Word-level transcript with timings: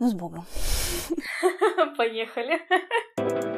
Ну, 0.00 0.08
с 0.08 0.14
Богом. 0.14 0.46
Поехали. 1.98 2.58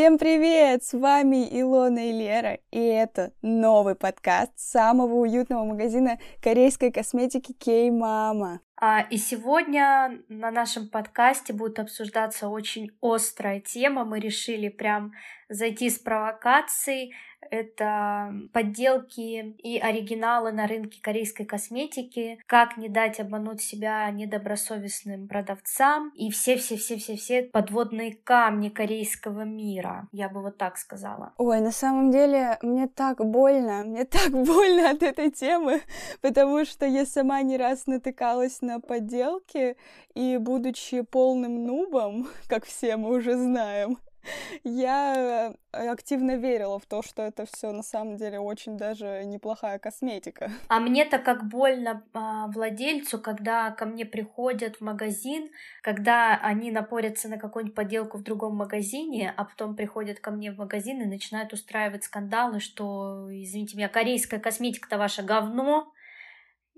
Всем 0.00 0.16
привет! 0.16 0.82
С 0.82 0.94
вами 0.94 1.46
Илона 1.60 2.08
и 2.08 2.12
Лера, 2.12 2.58
и 2.70 2.80
это 2.80 3.34
новый 3.42 3.94
подкаст 3.94 4.52
самого 4.56 5.12
уютного 5.12 5.64
магазина 5.64 6.18
корейской 6.42 6.90
косметики 6.90 7.52
Кей-Мама. 7.52 8.60
А, 8.80 9.02
и 9.02 9.18
сегодня 9.18 10.22
на 10.30 10.50
нашем 10.50 10.88
подкасте 10.88 11.52
будет 11.52 11.78
обсуждаться 11.78 12.48
очень 12.48 12.92
острая 13.02 13.60
тема. 13.60 14.06
Мы 14.06 14.20
решили 14.20 14.70
прям 14.70 15.12
зайти 15.50 15.90
с 15.90 15.98
провокацией. 15.98 17.12
Это 17.50 18.32
подделки 18.52 19.54
и 19.58 19.78
оригиналы 19.78 20.52
на 20.52 20.66
рынке 20.66 21.00
корейской 21.02 21.44
косметики, 21.44 22.38
как 22.46 22.76
не 22.76 22.88
дать 22.88 23.18
обмануть 23.18 23.60
себя 23.60 24.10
недобросовестным 24.10 25.28
продавцам 25.28 26.10
и 26.14 26.30
все-все-все-все-все 26.30 27.44
подводные 27.44 28.14
камни 28.14 28.68
корейского 28.68 29.42
мира. 29.42 30.08
Я 30.12 30.28
бы 30.28 30.42
вот 30.42 30.58
так 30.58 30.76
сказала. 30.76 31.32
Ой, 31.38 31.60
на 31.60 31.72
самом 31.72 32.10
деле 32.10 32.58
мне 32.62 32.88
так 32.88 33.24
больно, 33.24 33.82
мне 33.84 34.04
так 34.04 34.30
больно 34.30 34.90
от 34.90 35.02
этой 35.02 35.30
темы, 35.30 35.82
потому 36.20 36.64
что 36.64 36.86
я 36.86 37.06
сама 37.06 37.42
не 37.42 37.56
раз 37.56 37.86
натыкалась 37.86 38.60
на 38.60 38.80
подделки, 38.80 39.76
и 40.14 40.38
будучи 40.38 41.02
полным 41.02 41.64
нубом, 41.64 42.28
как 42.48 42.64
все 42.64 42.96
мы 42.96 43.16
уже 43.16 43.36
знаем, 43.36 43.98
я 44.64 45.52
э, 45.72 45.88
активно 45.88 46.36
верила 46.36 46.78
в 46.78 46.86
то, 46.86 47.02
что 47.02 47.22
это 47.22 47.46
все 47.46 47.72
на 47.72 47.82
самом 47.82 48.16
деле 48.16 48.38
очень 48.38 48.76
даже 48.76 49.22
неплохая 49.24 49.78
косметика. 49.78 50.50
А 50.68 50.80
мне-то 50.80 51.18
как 51.18 51.48
больно 51.48 52.04
а, 52.12 52.46
владельцу, 52.48 53.20
когда 53.20 53.70
ко 53.70 53.86
мне 53.86 54.04
приходят 54.04 54.76
в 54.76 54.80
магазин, 54.80 55.50
когда 55.82 56.36
они 56.36 56.70
напорятся 56.70 57.28
на 57.28 57.38
какую-нибудь 57.38 57.74
подделку 57.74 58.18
в 58.18 58.22
другом 58.22 58.56
магазине, 58.56 59.32
а 59.36 59.44
потом 59.44 59.74
приходят 59.76 60.20
ко 60.20 60.30
мне 60.30 60.52
в 60.52 60.58
магазин 60.58 61.02
и 61.02 61.06
начинают 61.06 61.52
устраивать 61.52 62.04
скандалы, 62.04 62.60
что, 62.60 63.28
извините 63.30 63.76
меня, 63.76 63.88
корейская 63.88 64.38
косметика-то 64.38 64.98
ваша 64.98 65.22
говно, 65.22 65.92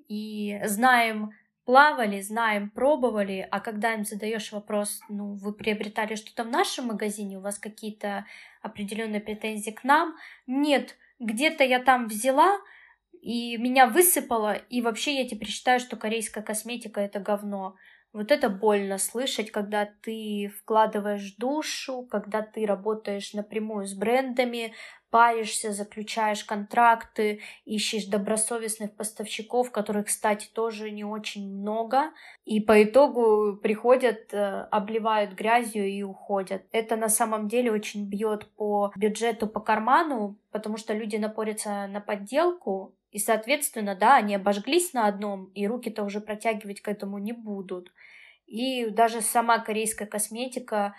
и 0.09 0.61
знаем 0.65 1.33
плавали, 1.65 2.21
знаем, 2.21 2.71
пробовали, 2.71 3.47
а 3.51 3.61
когда 3.61 3.95
им 3.95 4.05
задаешь 4.05 4.53
вопрос, 4.53 5.01
ну, 5.09 5.35
вы 5.35 5.53
приобретали 5.53 6.15
что-то 6.15 6.45
в 6.45 6.51
нашем 6.51 6.87
магазине, 6.87 7.39
у 7.39 7.41
вас 7.41 7.59
какие-то 7.59 8.27
определенные 8.63 9.21
претензии 9.21 9.71
к 9.71 9.85
нам, 9.85 10.17
нет, 10.47 10.97
где-то 11.21 11.65
я 11.65 11.79
там 11.79 12.09
взяла, 12.09 12.59
и 13.21 13.57
меня 13.57 13.87
высыпало, 13.87 14.55
и 14.55 14.83
вообще 14.83 15.23
я 15.23 15.29
теперь 15.29 15.49
считаю, 15.49 15.79
что 15.79 15.97
корейская 15.97 16.43
косметика 16.43 17.01
это 17.01 17.21
говно. 17.21 17.77
Вот 18.13 18.31
это 18.31 18.51
больно 18.51 18.99
слышать, 18.99 19.51
когда 19.51 19.89
ты 20.03 20.53
вкладываешь 20.61 21.35
душу, 21.37 22.07
когда 22.11 22.43
ты 22.43 22.67
работаешь 22.67 23.33
напрямую 23.33 23.87
с 23.87 23.95
брендами, 23.95 24.75
паришься, 25.13 25.73
заключаешь 25.73 26.43
контракты, 26.43 27.41
ищешь 27.67 28.07
добросовестных 28.07 28.97
поставщиков, 28.97 29.71
которых, 29.71 30.07
кстати, 30.07 30.49
тоже 30.51 30.91
не 30.91 31.05
очень 31.05 31.47
много, 31.61 32.13
и 32.47 32.61
по 32.61 32.83
итогу 32.83 33.59
приходят, 33.63 34.33
э, 34.33 34.67
обливают 34.71 35.35
грязью 35.35 35.87
и 35.87 36.03
уходят. 36.03 36.63
Это 36.73 36.97
на 36.97 37.11
самом 37.11 37.47
деле 37.47 37.71
очень 37.71 38.09
бьет 38.09 38.49
по 38.57 38.91
бюджету, 38.97 39.47
по 39.47 39.61
карману, 39.61 40.39
потому 40.51 40.79
что 40.79 40.95
люди 40.95 41.17
напорятся 41.17 41.87
на 41.89 42.01
подделку, 42.01 42.95
и, 43.11 43.19
соответственно, 43.19 43.95
да, 43.95 44.17
они 44.17 44.35
обожглись 44.35 44.95
на 44.95 45.07
одном, 45.07 45.51
и 45.55 45.67
руки-то 45.67 46.05
уже 46.05 46.23
протягивать 46.23 46.81
к 46.81 46.89
этому 46.89 47.19
не 47.19 47.33
будут. 47.33 47.93
И 48.47 48.87
даже 48.87 49.21
сама 49.21 49.59
корейская 49.59 50.07
косметика 50.07 50.95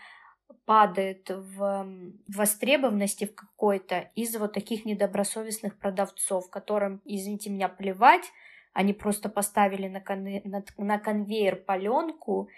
падает 0.65 1.29
в 1.29 1.87
востребованности 2.27 3.25
в 3.25 3.35
какой-то 3.35 4.11
из 4.15 4.35
вот 4.35 4.53
таких 4.53 4.85
недобросовестных 4.85 5.77
продавцов, 5.77 6.49
которым, 6.49 7.01
извините 7.05 7.49
меня, 7.49 7.69
плевать, 7.69 8.25
они 8.73 8.93
просто 8.93 9.29
поставили 9.29 9.87
на, 9.87 10.01
кон... 10.01 10.23
на... 10.23 10.63
на 10.77 10.99
конвейер 10.99 11.57
паленку 11.57 12.49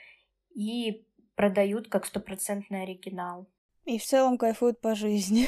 и 0.53 1.05
продают 1.35 1.89
как 1.89 2.05
стопроцентный 2.05 2.83
оригинал. 2.83 3.47
И 3.83 3.99
в 3.99 4.03
целом 4.05 4.37
кайфуют 4.37 4.81
по 4.81 4.95
жизни. 4.95 5.47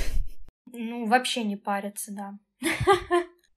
Ну, 0.74 1.06
вообще 1.06 1.44
не 1.44 1.56
парятся, 1.56 2.12
да. 2.14 2.38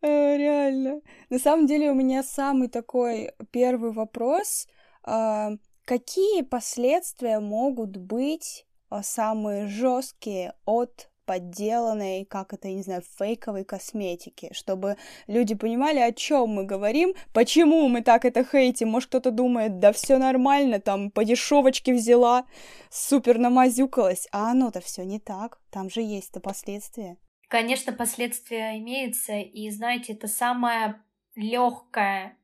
Э, 0.02 0.36
реально. 0.36 1.02
На 1.28 1.38
самом 1.38 1.66
деле 1.66 1.90
у 1.90 1.94
меня 1.94 2.22
самый 2.22 2.68
такой 2.68 3.32
первый 3.50 3.92
вопрос. 3.92 4.66
А, 5.02 5.50
какие 5.84 6.42
последствия 6.42 7.40
могут 7.40 7.96
быть 7.96 8.66
самые 9.02 9.68
жесткие 9.68 10.54
от 10.64 11.10
подделанной, 11.30 12.24
как 12.24 12.52
это, 12.52 12.66
не 12.66 12.82
знаю, 12.82 13.04
фейковой 13.18 13.64
косметики, 13.64 14.50
чтобы 14.52 14.96
люди 15.28 15.54
понимали, 15.54 16.00
о 16.00 16.10
чем 16.10 16.48
мы 16.48 16.64
говорим, 16.64 17.14
почему 17.32 17.86
мы 17.86 18.02
так 18.02 18.24
это 18.24 18.44
хейтим. 18.44 18.88
Может, 18.88 19.10
кто-то 19.10 19.30
думает, 19.30 19.78
да 19.78 19.92
все 19.92 20.18
нормально, 20.18 20.80
там 20.80 21.12
по 21.12 21.24
дешевочке 21.24 21.94
взяла, 21.94 22.46
супер 22.90 23.38
намазюкалась, 23.38 24.26
а 24.32 24.50
оно-то 24.50 24.80
все 24.80 25.04
не 25.04 25.20
так, 25.20 25.60
там 25.70 25.88
же 25.88 26.00
есть-то 26.00 26.40
последствия. 26.40 27.16
Конечно, 27.46 27.92
последствия 27.92 28.76
имеются, 28.78 29.34
и 29.34 29.70
знаете, 29.70 30.14
это 30.14 30.26
самое 30.26 31.00
легкое, 31.36 32.36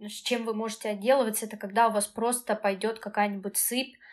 с 0.00 0.22
чем 0.22 0.46
вы 0.46 0.54
можете 0.54 0.88
отделываться, 0.88 1.44
это 1.44 1.58
когда 1.58 1.88
у 1.88 1.92
вас 1.92 2.06
просто 2.06 2.54
пойдет 2.54 3.00
какая-нибудь 3.00 3.58
сыпь, 3.58 3.96
а, 3.96 4.03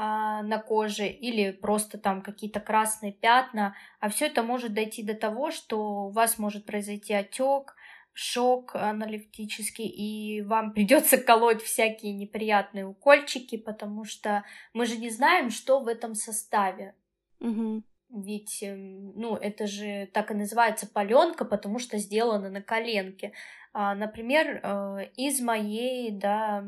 на 0.00 0.58
коже 0.58 1.08
или 1.08 1.50
просто 1.50 1.98
там 1.98 2.22
какие-то 2.22 2.60
красные 2.60 3.12
пятна, 3.12 3.74
а 3.98 4.08
все 4.08 4.26
это 4.26 4.42
может 4.42 4.72
дойти 4.72 5.02
до 5.02 5.14
того, 5.14 5.50
что 5.50 6.06
у 6.06 6.10
вас 6.10 6.38
может 6.38 6.64
произойти 6.64 7.12
отек, 7.12 7.74
шок 8.12 8.74
аналитический, 8.74 9.86
и 9.86 10.42
вам 10.42 10.72
придется 10.74 11.18
колоть 11.18 11.62
всякие 11.62 12.12
неприятные 12.12 12.86
укольчики, 12.86 13.56
потому 13.56 14.04
что 14.04 14.44
мы 14.72 14.86
же 14.86 14.96
не 14.96 15.10
знаем, 15.10 15.50
что 15.50 15.80
в 15.80 15.88
этом 15.88 16.14
составе. 16.14 16.94
Угу. 17.40 17.82
Ведь, 18.12 18.62
эм, 18.62 19.12
ну, 19.14 19.36
это 19.36 19.66
же 19.66 20.08
так 20.12 20.30
и 20.30 20.34
называется 20.34 20.86
паленка, 20.86 21.44
потому 21.44 21.78
что 21.78 21.96
сделано 21.98 22.50
на 22.50 22.60
коленке. 22.60 23.32
А, 23.72 23.94
например, 23.94 24.60
э, 24.62 25.06
из 25.16 25.40
моей, 25.40 26.10
да, 26.10 26.64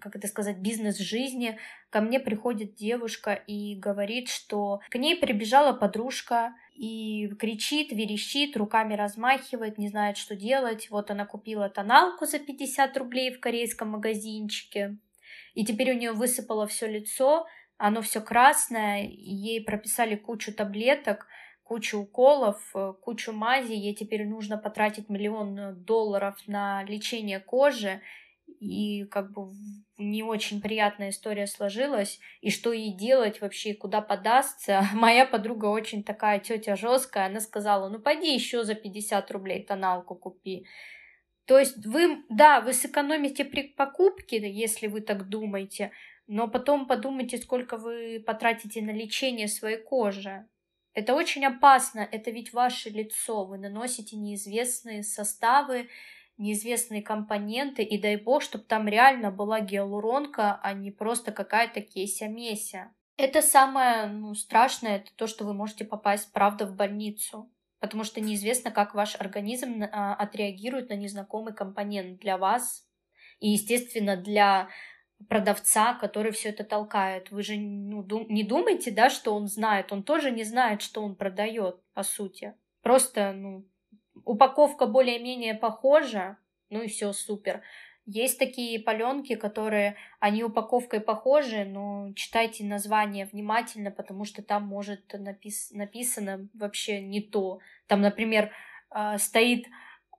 как 0.00 0.16
это 0.16 0.26
сказать, 0.26 0.58
бизнес-жизни 0.58 1.58
ко 1.90 2.00
мне 2.00 2.18
приходит 2.18 2.74
девушка 2.74 3.32
и 3.32 3.76
говорит, 3.76 4.28
что 4.28 4.80
к 4.90 4.96
ней 4.96 5.16
прибежала 5.16 5.72
подружка 5.72 6.52
и 6.74 7.28
кричит, 7.38 7.92
верещит, 7.92 8.56
руками 8.56 8.94
размахивает, 8.94 9.78
не 9.78 9.88
знает, 9.88 10.16
что 10.16 10.34
делать. 10.34 10.90
Вот 10.90 11.12
она 11.12 11.26
купила 11.26 11.68
тоналку 11.68 12.26
за 12.26 12.40
50 12.40 12.96
рублей 12.96 13.32
в 13.32 13.38
корейском 13.38 13.90
магазинчике, 13.90 14.98
и 15.54 15.64
теперь 15.64 15.92
у 15.92 15.98
нее 15.98 16.12
высыпало 16.12 16.66
все 16.66 16.86
лицо, 16.88 17.46
оно 17.78 18.02
все 18.02 18.20
красное, 18.20 19.06
ей 19.08 19.62
прописали 19.62 20.16
кучу 20.16 20.52
таблеток, 20.52 21.28
кучу 21.66 21.98
уколов, 21.98 22.60
э, 22.74 22.92
кучу 23.00 23.32
мази, 23.32 23.72
ей 23.72 23.94
теперь 23.94 24.26
нужно 24.26 24.56
потратить 24.56 25.08
миллион 25.08 25.58
э, 25.58 25.72
долларов 25.72 26.36
на 26.46 26.84
лечение 26.84 27.40
кожи, 27.40 28.00
и 28.60 29.04
как 29.06 29.32
бы 29.32 29.48
не 29.98 30.22
очень 30.22 30.60
приятная 30.60 31.10
история 31.10 31.48
сложилась, 31.48 32.20
и 32.40 32.50
что 32.50 32.72
ей 32.72 32.96
делать 32.96 33.40
вообще, 33.40 33.74
куда 33.74 34.00
подастся. 34.00 34.84
Моя 34.94 35.26
подруга 35.26 35.66
очень 35.66 36.04
такая 36.04 36.38
тетя 36.38 36.76
жесткая, 36.76 37.26
она 37.26 37.40
сказала, 37.40 37.88
ну 37.88 37.98
пойди 37.98 38.32
еще 38.32 38.62
за 38.62 38.74
50 38.74 39.30
рублей 39.32 39.64
тоналку 39.64 40.14
купи. 40.14 40.66
То 41.46 41.58
есть 41.58 41.84
вы, 41.84 42.24
да, 42.28 42.60
вы 42.60 42.72
сэкономите 42.72 43.44
при 43.44 43.62
покупке, 43.62 44.36
если 44.50 44.86
вы 44.86 45.00
так 45.00 45.28
думаете, 45.28 45.90
но 46.28 46.48
потом 46.48 46.86
подумайте, 46.86 47.38
сколько 47.38 47.76
вы 47.76 48.22
потратите 48.24 48.82
на 48.82 48.90
лечение 48.90 49.48
своей 49.48 49.78
кожи. 49.78 50.46
Это 50.96 51.14
очень 51.14 51.44
опасно, 51.44 52.08
это 52.10 52.30
ведь 52.30 52.54
ваше 52.54 52.88
лицо, 52.88 53.44
вы 53.44 53.58
наносите 53.58 54.16
неизвестные 54.16 55.02
составы, 55.02 55.90
неизвестные 56.38 57.02
компоненты, 57.02 57.82
и 57.82 58.00
дай 58.00 58.16
бог, 58.16 58.40
чтобы 58.40 58.64
там 58.64 58.88
реально 58.88 59.30
была 59.30 59.60
гиалуронка, 59.60 60.58
а 60.62 60.72
не 60.72 60.90
просто 60.90 61.32
какая-то 61.32 61.82
кейся-меся. 61.82 62.94
Это 63.18 63.42
самое 63.42 64.06
ну, 64.06 64.34
страшное, 64.34 64.96
это 64.96 65.10
то, 65.16 65.26
что 65.26 65.44
вы 65.44 65.52
можете 65.52 65.84
попасть, 65.84 66.32
правда, 66.32 66.64
в 66.64 66.74
больницу, 66.74 67.52
потому 67.78 68.02
что 68.02 68.22
неизвестно, 68.22 68.70
как 68.70 68.94
ваш 68.94 69.16
организм 69.20 69.82
а, 69.92 70.14
отреагирует 70.14 70.88
на 70.88 70.94
незнакомый 70.94 71.52
компонент 71.52 72.20
для 72.20 72.38
вас, 72.38 72.88
и, 73.38 73.50
естественно, 73.50 74.16
для 74.16 74.70
продавца, 75.28 75.94
который 75.94 76.32
все 76.32 76.50
это 76.50 76.64
толкает. 76.64 77.30
Вы 77.30 77.42
же 77.42 77.56
ну, 77.56 78.02
дум- 78.02 78.26
не 78.28 78.44
думаете, 78.44 78.90
да, 78.90 79.10
что 79.10 79.34
он 79.34 79.48
знает. 79.48 79.92
Он 79.92 80.02
тоже 80.02 80.30
не 80.30 80.44
знает, 80.44 80.82
что 80.82 81.02
он 81.02 81.16
продает, 81.16 81.80
по 81.94 82.02
сути. 82.02 82.54
Просто, 82.82 83.32
ну, 83.32 83.64
упаковка 84.24 84.86
более-менее 84.86 85.54
похожа, 85.54 86.36
ну 86.70 86.82
и 86.82 86.88
все 86.88 87.12
супер. 87.12 87.62
Есть 88.08 88.38
такие 88.38 88.78
паленки, 88.78 89.34
которые, 89.34 89.96
они 90.20 90.44
упаковкой 90.44 91.00
похожи, 91.00 91.64
но 91.64 92.12
читайте 92.14 92.64
название 92.64 93.26
внимательно, 93.26 93.90
потому 93.90 94.24
что 94.24 94.42
там 94.42 94.62
может 94.62 95.12
напис 95.12 95.72
написано 95.72 96.48
вообще 96.54 97.00
не 97.00 97.20
то. 97.20 97.58
Там, 97.88 98.02
например, 98.02 98.52
э, 98.94 99.18
стоит 99.18 99.66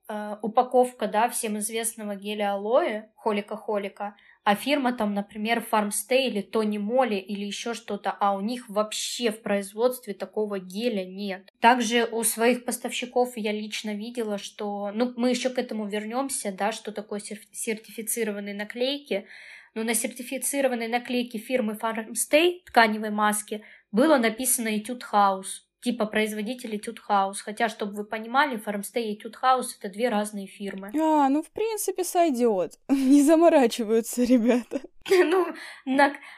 э, 0.10 0.36
упаковка, 0.42 1.08
да, 1.08 1.30
всем 1.30 1.60
известного 1.60 2.16
геля 2.16 2.56
алоэ, 2.56 3.08
холика-холика, 3.16 4.18
а 4.48 4.56
фирма 4.56 4.94
там, 4.94 5.14
например, 5.14 5.62
Farmstay 5.70 6.28
или 6.28 6.42
Тони 6.42 6.78
Моли 6.78 7.16
или 7.16 7.44
еще 7.44 7.74
что-то, 7.74 8.16
а 8.18 8.34
у 8.34 8.40
них 8.40 8.70
вообще 8.70 9.30
в 9.30 9.42
производстве 9.42 10.14
такого 10.14 10.58
геля 10.58 11.04
нет. 11.04 11.52
Также 11.60 12.06
у 12.06 12.24
своих 12.24 12.64
поставщиков 12.64 13.36
я 13.36 13.52
лично 13.52 13.94
видела, 13.94 14.38
что, 14.38 14.92
ну, 14.94 15.12
мы 15.18 15.32
еще 15.32 15.50
к 15.50 15.58
этому 15.58 15.86
вернемся, 15.86 16.54
да, 16.54 16.72
что 16.72 16.94
такое 16.94 17.20
сертифицированные 17.20 18.56
наклейки, 18.56 19.26
но 19.74 19.84
на 19.84 19.94
сертифицированной 19.94 20.88
наклейке 20.88 21.40
фирмы 21.40 21.74
Farmstay 21.74 22.62
тканевой 22.68 23.10
маски 23.10 23.66
было 23.92 24.16
написано 24.18 24.70
Etude 24.70 25.02
House 25.12 25.67
типа 25.82 26.06
производитель 26.06 26.76
Etude 26.76 27.00
House. 27.10 27.38
Хотя, 27.44 27.70
чтобы 27.70 27.94
вы 27.94 28.04
понимали, 28.04 28.58
Farmstay 28.58 29.04
и 29.04 29.22
House— 29.22 29.68
это 29.80 29.90
две 29.90 30.10
разные 30.10 30.48
фирмы. 30.48 30.92
А, 31.00 31.30
ну, 31.30 31.42
в 31.42 31.50
принципе, 31.52 32.04
сойдет. 32.04 32.80
Не 32.90 33.22
заморачиваются 33.24 34.24
ребята. 34.24 34.82
Ну, 35.10 35.48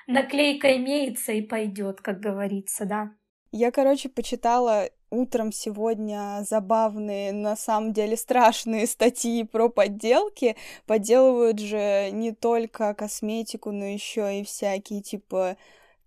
наклейка 0.06 0.78
имеется 0.78 1.32
и 1.32 1.42
пойдет, 1.42 2.02
как 2.02 2.20
говорится, 2.20 2.86
да. 2.86 3.12
Я, 3.52 3.72
короче, 3.72 4.10
почитала 4.10 4.90
утром 5.10 5.52
сегодня 5.52 6.42
забавные, 6.48 7.32
на 7.34 7.56
самом 7.56 7.94
деле 7.94 8.16
страшные 8.16 8.86
статьи 8.86 9.44
про 9.44 9.70
подделки. 9.70 10.56
Подделывают 10.86 11.60
же 11.60 12.10
не 12.12 12.32
только 12.32 12.94
косметику, 12.94 13.72
но 13.72 13.86
еще 13.86 14.40
и 14.40 14.44
всякие 14.44 15.02
типа 15.02 15.58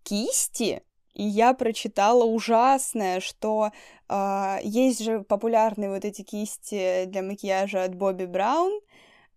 кисти 0.05 0.83
и 1.15 1.25
я 1.25 1.55
прочитала 1.55 2.25
ужасное, 2.25 3.21
что 3.21 3.71
э, 4.09 4.59
есть 4.63 5.05
же 5.05 5.21
популярные 5.23 5.91
вот 5.91 6.05
эти 6.05 6.23
кисти 6.23 7.05
для 7.07 7.23
макияжа 7.23 7.85
от 7.85 7.95
Бобби 7.95 8.25
Браун, 8.25 8.81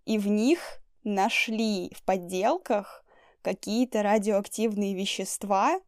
и 0.05 0.17
в 0.17 0.27
них 0.27 0.59
нашли 1.03 1.91
в 1.95 2.03
подделках 2.03 3.03
какие-то 3.41 4.03
радиоактивные 4.03 4.95
вещества, 4.95 5.79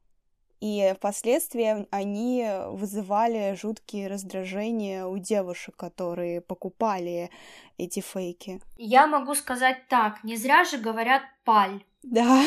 и 0.60 0.94
впоследствии 0.96 1.86
они 1.92 2.48
вызывали 2.70 3.56
жуткие 3.56 4.08
раздражения 4.08 5.06
у 5.06 5.18
девушек, 5.20 5.76
которые 5.76 6.42
покупали 6.42 7.30
эти 7.78 8.00
фейки. 8.00 8.62
Я 8.78 9.06
могу 9.06 9.36
сказать 9.36 9.88
так, 9.88 10.24
не 10.24 10.36
зря 10.36 10.64
же 10.64 10.78
говорят 10.78 11.22
паль. 11.44 11.84
Да. 12.02 12.44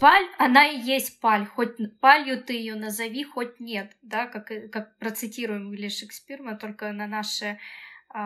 Паль, 0.00 0.26
она 0.38 0.66
и 0.68 0.80
есть 0.80 1.20
паль, 1.20 1.46
хоть 1.46 1.76
палью 2.00 2.42
ты 2.42 2.54
ее 2.54 2.74
назови, 2.74 3.24
хоть 3.24 3.60
нет, 3.60 3.96
да, 4.02 4.26
как, 4.26 4.50
как 4.70 4.98
процитируем 4.98 5.72
или 5.72 5.88
Шекспир, 5.88 6.42
мы 6.42 6.56
только 6.56 6.92
на 6.92 7.06
наши 7.06 7.58
э, 8.14 8.18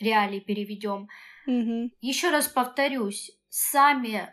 реалии 0.00 0.40
переведем. 0.40 1.08
Угу. 1.46 1.90
Еще 2.00 2.30
раз 2.30 2.48
повторюсь, 2.48 3.32
сами 3.48 4.28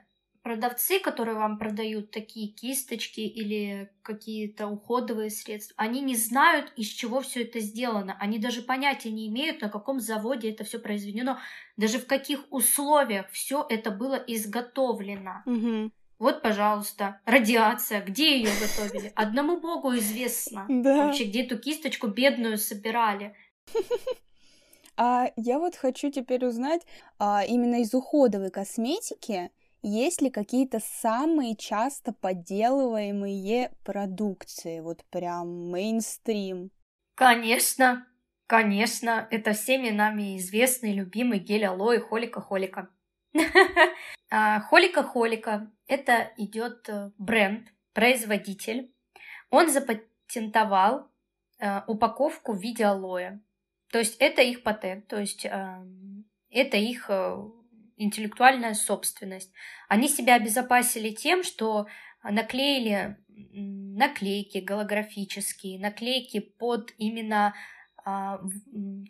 продавцы, 0.49 0.99
которые 0.99 1.35
вам 1.35 1.59
продают 1.59 2.09
такие 2.09 2.47
кисточки 2.47 3.19
или 3.19 3.91
какие-то 4.01 4.65
уходовые 4.65 5.29
средства, 5.29 5.75
они 5.77 6.01
не 6.01 6.15
знают, 6.15 6.73
из 6.75 6.87
чего 6.87 7.21
все 7.21 7.43
это 7.43 7.59
сделано. 7.59 8.17
Они 8.19 8.39
даже 8.39 8.63
понятия 8.63 9.11
не 9.11 9.27
имеют, 9.27 9.61
на 9.61 9.69
каком 9.69 9.99
заводе 9.99 10.49
это 10.49 10.63
все 10.63 10.79
произведено, 10.79 11.37
даже 11.77 11.99
в 11.99 12.07
каких 12.07 12.51
условиях 12.51 13.29
все 13.29 13.63
это 13.69 13.91
было 13.91 14.15
изготовлено. 14.15 15.43
Угу. 15.45 15.91
Вот, 16.17 16.41
пожалуйста, 16.41 17.21
радиация. 17.25 18.01
Где 18.01 18.39
ее 18.39 18.49
готовили? 18.59 19.13
Одному 19.15 19.59
богу 19.59 19.95
известно. 19.97 20.65
Да. 20.67 21.05
Вообще, 21.05 21.25
где 21.25 21.43
эту 21.43 21.59
кисточку 21.59 22.07
бедную 22.07 22.57
собирали. 22.57 23.35
А 24.97 25.31
я 25.37 25.59
вот 25.59 25.75
хочу 25.75 26.09
теперь 26.09 26.43
узнать, 26.43 26.81
а, 27.19 27.43
именно 27.47 27.81
из 27.81 27.93
уходовой 27.93 28.49
косметики, 28.49 29.51
есть 29.81 30.21
ли 30.21 30.29
какие-то 30.29 30.79
самые 30.79 31.55
часто 31.55 32.13
подделываемые 32.13 33.71
продукции, 33.83 34.79
вот 34.79 35.03
прям 35.09 35.69
мейнстрим? 35.69 36.71
Конечно, 37.15 38.07
конечно, 38.47 39.27
это 39.31 39.53
всеми 39.53 39.89
нами 39.89 40.37
известный, 40.37 40.93
любимый 40.93 41.39
гель 41.39 41.65
алоэ 41.65 41.99
холика-холика. 41.99 42.89
А, 44.31 44.59
холика-холика– 44.59 45.71
это 45.87 46.31
идет 46.37 46.87
э, 46.87 47.09
бренд, 47.17 47.67
производитель. 47.93 48.93
Он 49.49 49.71
запатентовал 49.71 51.09
э, 51.57 51.81
упаковку 51.87 52.53
в 52.53 52.61
виде 52.61 52.85
алоэ. 52.85 53.39
То 53.91 53.97
есть 53.97 54.17
это 54.19 54.43
их 54.43 54.61
патент, 54.61 55.07
то 55.07 55.19
есть 55.19 55.45
эм, 55.45 56.25
это 56.51 56.77
их 56.77 57.09
э, 57.09 57.37
интеллектуальная 57.99 58.73
собственность. 58.73 59.51
Они 59.87 60.07
себя 60.07 60.35
обезопасили 60.35 61.11
тем, 61.11 61.43
что 61.43 61.85
наклеили 62.23 63.17
наклейки 63.53 64.57
голографические, 64.57 65.79
наклейки 65.79 66.39
под 66.39 66.93
именно, 66.97 67.53
а, 68.03 68.39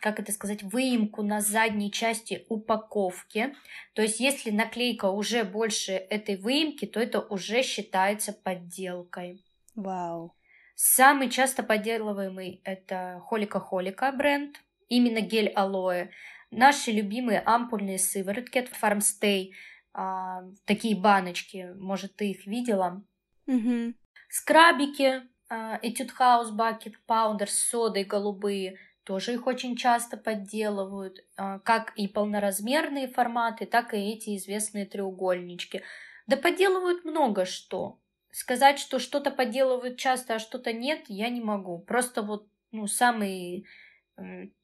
как 0.01 0.19
это 0.19 0.31
сказать, 0.31 0.63
выемку 0.63 1.24
на 1.24 1.41
задней 1.41 1.91
части 1.91 2.45
упаковки. 2.50 3.56
То 3.94 4.01
есть, 4.01 4.19
если 4.19 4.51
наклейка 4.51 5.06
уже 5.06 5.44
больше 5.44 5.94
этой 5.94 6.38
выемки, 6.38 6.85
то 6.85 7.00
это 7.00 7.21
уже 7.21 7.63
считается 7.63 8.33
подделкой. 8.33 9.44
Вау. 9.75 10.33
Самый 10.75 11.30
часто 11.30 11.63
подделываемый 11.63 12.62
это 12.63 13.21
Холика-Холика 13.27 14.12
бренд, 14.12 14.62
именно 14.88 15.21
гель 15.21 15.50
алоэ. 15.50 16.09
Наши 16.51 16.91
любимые 16.91 17.41
ампульные 17.45 17.99
сыворотки 17.99 18.57
от 18.57 18.69
Farmstay, 18.69 19.51
а, 19.93 20.43
такие 20.65 20.95
баночки, 20.95 21.73
может, 21.77 22.15
ты 22.15 22.31
их 22.31 22.47
видела. 22.47 23.03
Угу. 23.45 23.93
Скрабики, 24.29 25.23
а, 25.49 25.79
Etude 25.83 26.11
House 26.19 26.51
Bucket 26.51 26.95
Powder 27.07 27.47
с 27.47 27.59
содой 27.69 28.03
голубые, 28.03 28.77
тоже 29.03 29.33
их 29.33 29.47
очень 29.47 29.75
часто 29.75 30.18
подделывают, 30.18 31.25
а, 31.35 31.59
как 31.59 31.94
и 31.95 32.07
полноразмерные 32.07 33.07
форматы, 33.07 33.65
так 33.65 33.94
и 33.94 33.97
эти 33.97 34.35
известные 34.35 34.85
треугольнички. 34.85 35.83
Да 36.27 36.37
подделывают 36.37 37.06
много 37.06 37.45
что. 37.45 37.99
Сказать, 38.31 38.77
что 38.77 38.99
что-то 38.99 39.31
подделывают 39.31 39.97
часто, 39.97 40.35
а 40.35 40.39
что-то 40.39 40.73
нет, 40.73 41.06
я 41.07 41.29
не 41.29 41.41
могу. 41.41 41.79
Просто 41.79 42.21
вот 42.21 42.47
ну, 42.71 42.85
самые 42.85 43.63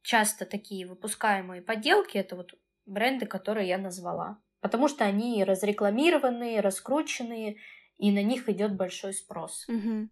часто 0.02 0.46
такие 0.46 0.88
выпускаемые 0.88 1.62
подделки 1.62 2.18
это 2.18 2.36
вот 2.36 2.54
бренды, 2.86 3.26
которые 3.26 3.68
я 3.68 3.78
назвала. 3.78 4.40
Потому 4.62 4.88
что 4.88 5.06
они 5.06 5.44
разрекламированные, 5.44 6.60
раскрученные, 6.60 7.58
и 7.98 8.12
на 8.12 8.24
них 8.24 8.50
идет 8.50 8.76
большой 8.76 9.14
спрос. 9.14 9.68
Угу. 9.68 10.10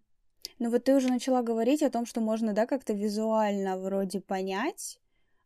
Ну 0.58 0.70
вот 0.70 0.84
ты 0.84 0.94
уже 0.94 1.08
начала 1.08 1.42
говорить 1.42 1.82
о 1.82 1.90
том, 1.90 2.06
что 2.06 2.20
можно, 2.20 2.52
да, 2.52 2.66
как-то 2.66 2.92
визуально 2.92 3.76
вроде 3.76 4.20
понять. 4.20 4.98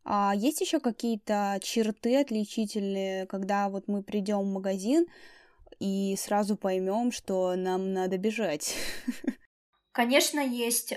А 0.05 0.33
есть 0.35 0.61
еще 0.61 0.81
какие-то 0.81 1.59
черты 1.63 2.21
отличительные, 2.21 3.27
когда 3.27 3.69
вот 3.69 3.89
мы 3.89 4.03
придем 4.03 4.41
в 4.41 4.53
магазин 4.53 5.07
и 5.81 6.17
сразу 6.17 6.57
поймем, 6.57 7.13
что 7.13 7.55
нам 7.57 7.93
надо 7.93 8.19
бежать? 8.19 8.75
Конечно, 9.93 10.41
есть. 10.41 10.97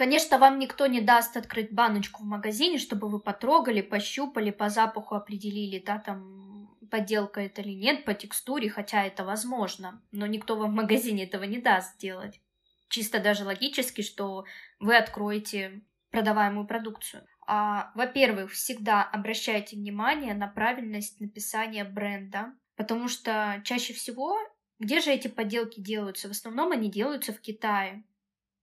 Конечно, 0.00 0.38
вам 0.38 0.58
никто 0.58 0.86
не 0.86 1.02
даст 1.02 1.36
открыть 1.36 1.74
баночку 1.74 2.22
в 2.22 2.26
магазине, 2.26 2.78
чтобы 2.78 3.10
вы 3.10 3.20
потрогали, 3.20 3.82
пощупали, 3.82 4.50
по 4.50 4.70
запаху 4.70 5.14
определили, 5.14 5.78
да, 5.78 5.98
там 5.98 6.74
подделка 6.90 7.42
это 7.42 7.60
или 7.60 7.74
нет, 7.74 8.06
по 8.06 8.14
текстуре, 8.14 8.70
хотя 8.70 9.04
это 9.04 9.26
возможно, 9.26 10.02
но 10.10 10.24
никто 10.24 10.56
вам 10.56 10.70
в 10.70 10.74
магазине 10.74 11.24
этого 11.24 11.44
не 11.44 11.58
даст 11.58 11.96
сделать. 11.96 12.40
Чисто 12.88 13.20
даже 13.20 13.44
логически, 13.44 14.00
что 14.00 14.46
вы 14.78 14.96
откроете 14.96 15.82
продаваемую 16.10 16.66
продукцию. 16.66 17.26
А, 17.46 17.92
во-первых, 17.94 18.52
всегда 18.52 19.02
обращайте 19.02 19.76
внимание 19.76 20.32
на 20.32 20.48
правильность 20.48 21.20
написания 21.20 21.84
бренда, 21.84 22.54
потому 22.74 23.06
что 23.06 23.60
чаще 23.64 23.92
всего, 23.92 24.38
где 24.78 25.00
же 25.00 25.10
эти 25.10 25.28
подделки 25.28 25.78
делаются? 25.78 26.28
В 26.28 26.30
основном 26.30 26.72
они 26.72 26.90
делаются 26.90 27.34
в 27.34 27.40
Китае 27.42 28.02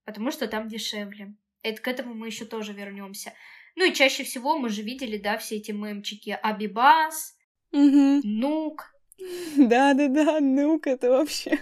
потому 0.08 0.32
что 0.32 0.48
там 0.48 0.68
дешевле. 0.68 1.36
Это 1.62 1.82
к 1.82 1.88
этому 1.88 2.16
мы 2.16 2.28
еще 2.28 2.46
тоже 2.46 2.74
вернемся. 2.74 3.34
Ну 3.76 3.86
и 3.86 3.94
чаще 3.94 4.24
всего 4.24 4.58
мы 4.58 4.70
же 4.70 4.82
видели, 4.82 5.18
да, 5.18 5.38
все 5.38 5.58
эти 5.58 5.72
мемчики 5.72 6.32
Абибас, 6.42 7.38
угу. 7.72 8.22
Нук, 8.24 8.92
Да-да-да, 9.58 10.40
нук 10.40 10.88
это 10.88 11.10
вообще. 11.10 11.60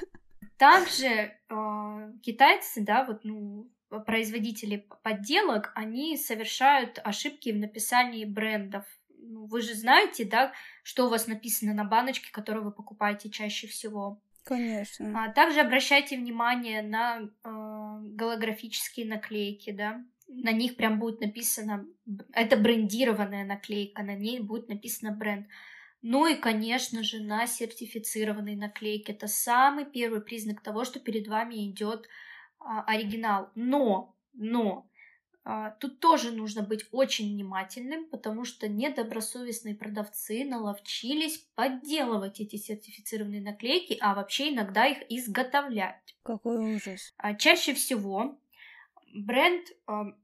Также 0.57 1.07
э, 1.07 2.11
китайцы, 2.21 2.81
да, 2.81 3.03
вот, 3.03 3.23
ну, 3.23 3.69
производители 4.05 4.87
подделок, 5.03 5.71
они 5.75 6.17
совершают 6.17 6.99
ошибки 7.03 7.49
в 7.49 7.57
написании 7.57 8.25
брендов. 8.25 8.85
Ну, 9.09 9.45
вы 9.45 9.61
же 9.61 9.73
знаете, 9.73 10.25
да, 10.25 10.53
что 10.83 11.07
у 11.07 11.09
вас 11.09 11.27
написано 11.27 11.73
на 11.73 11.83
баночке, 11.83 12.31
которую 12.31 12.65
вы 12.65 12.71
покупаете 12.71 13.29
чаще 13.29 13.67
всего. 13.67 14.21
Конечно. 14.43 15.23
А 15.23 15.31
также 15.31 15.61
обращайте 15.61 16.17
внимание 16.17 16.83
на 16.83 17.21
э, 17.43 17.49
голографические 18.01 19.07
наклейки, 19.07 19.71
да. 19.71 20.03
На 20.27 20.51
них 20.51 20.75
прям 20.75 20.99
будет 20.99 21.21
написано, 21.21 21.85
это 22.33 22.57
брендированная 22.57 23.45
наклейка, 23.45 24.03
на 24.03 24.15
ней 24.15 24.39
будет 24.39 24.69
написано 24.69 25.11
бренд. 25.11 25.47
Ну 26.01 26.27
и, 26.27 26.35
конечно 26.35 27.03
же, 27.03 27.19
на 27.19 27.47
сертифицированной 27.47 28.55
наклейке. 28.55 29.13
Это 29.13 29.27
самый 29.27 29.85
первый 29.85 30.21
признак 30.21 30.61
того, 30.61 30.83
что 30.83 30.99
перед 30.99 31.27
вами 31.27 31.67
идет 31.69 32.07
а, 32.59 32.83
оригинал. 32.83 33.49
Но, 33.55 34.15
но, 34.33 34.87
тут 35.79 35.99
тоже 35.99 36.31
нужно 36.31 36.63
быть 36.63 36.85
очень 36.91 37.33
внимательным, 37.33 38.07
потому 38.07 38.45
что 38.45 38.67
недобросовестные 38.67 39.75
продавцы 39.75 40.43
наловчились 40.43 41.37
подделывать 41.53 42.39
эти 42.39 42.55
сертифицированные 42.55 43.41
наклейки, 43.41 43.97
а 44.01 44.15
вообще 44.15 44.53
иногда 44.53 44.87
их 44.87 44.99
изготовлять. 45.09 46.15
Какой 46.23 46.75
ужас. 46.75 47.13
А, 47.17 47.35
чаще 47.35 47.73
всего 47.75 48.39
бренд 49.13 49.67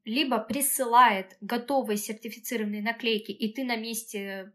либо 0.05 0.39
присылает 0.39 1.37
готовые 1.39 1.97
сертифицированные 1.97 2.81
наклейки, 2.81 3.31
и 3.31 3.53
ты 3.53 3.63
на 3.63 3.77
месте 3.77 4.51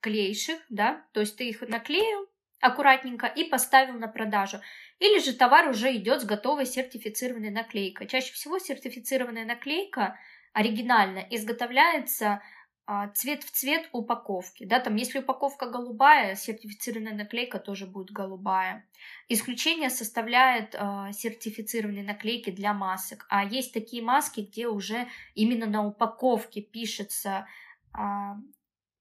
клеишь 0.00 0.48
их, 0.48 0.58
да, 0.68 1.04
то 1.12 1.20
есть 1.20 1.36
ты 1.36 1.48
их 1.48 1.62
наклеил 1.62 2.28
аккуратненько 2.60 3.26
и 3.26 3.44
поставил 3.44 3.94
на 3.94 4.08
продажу. 4.08 4.60
Или 4.98 5.20
же 5.20 5.32
товар 5.32 5.68
уже 5.68 5.94
идет 5.96 6.22
с 6.22 6.24
готовой 6.24 6.66
сертифицированной 6.66 7.50
наклейкой. 7.50 8.08
Чаще 8.08 8.32
всего 8.32 8.58
сертифицированная 8.58 9.44
наклейка 9.44 10.18
оригинально 10.52 11.20
изготовляется 11.30 12.42
а, 12.90 13.08
цвет 13.08 13.44
в 13.44 13.50
цвет 13.50 13.88
упаковки. 13.92 14.64
Да, 14.64 14.80
там, 14.80 14.96
если 14.96 15.18
упаковка 15.18 15.66
голубая, 15.66 16.34
сертифицированная 16.34 17.12
наклейка 17.12 17.58
тоже 17.58 17.86
будет 17.86 18.10
голубая. 18.10 18.88
Исключение 19.28 19.90
составляет 19.90 20.74
а, 20.74 21.12
сертифицированные 21.12 22.02
наклейки 22.02 22.48
для 22.48 22.72
масок. 22.72 23.26
А 23.28 23.44
есть 23.44 23.74
такие 23.74 24.02
маски, 24.02 24.40
где 24.40 24.68
уже 24.68 25.06
именно 25.34 25.66
на 25.66 25.86
упаковке 25.86 26.62
пишется 26.62 27.46
а, 27.92 28.36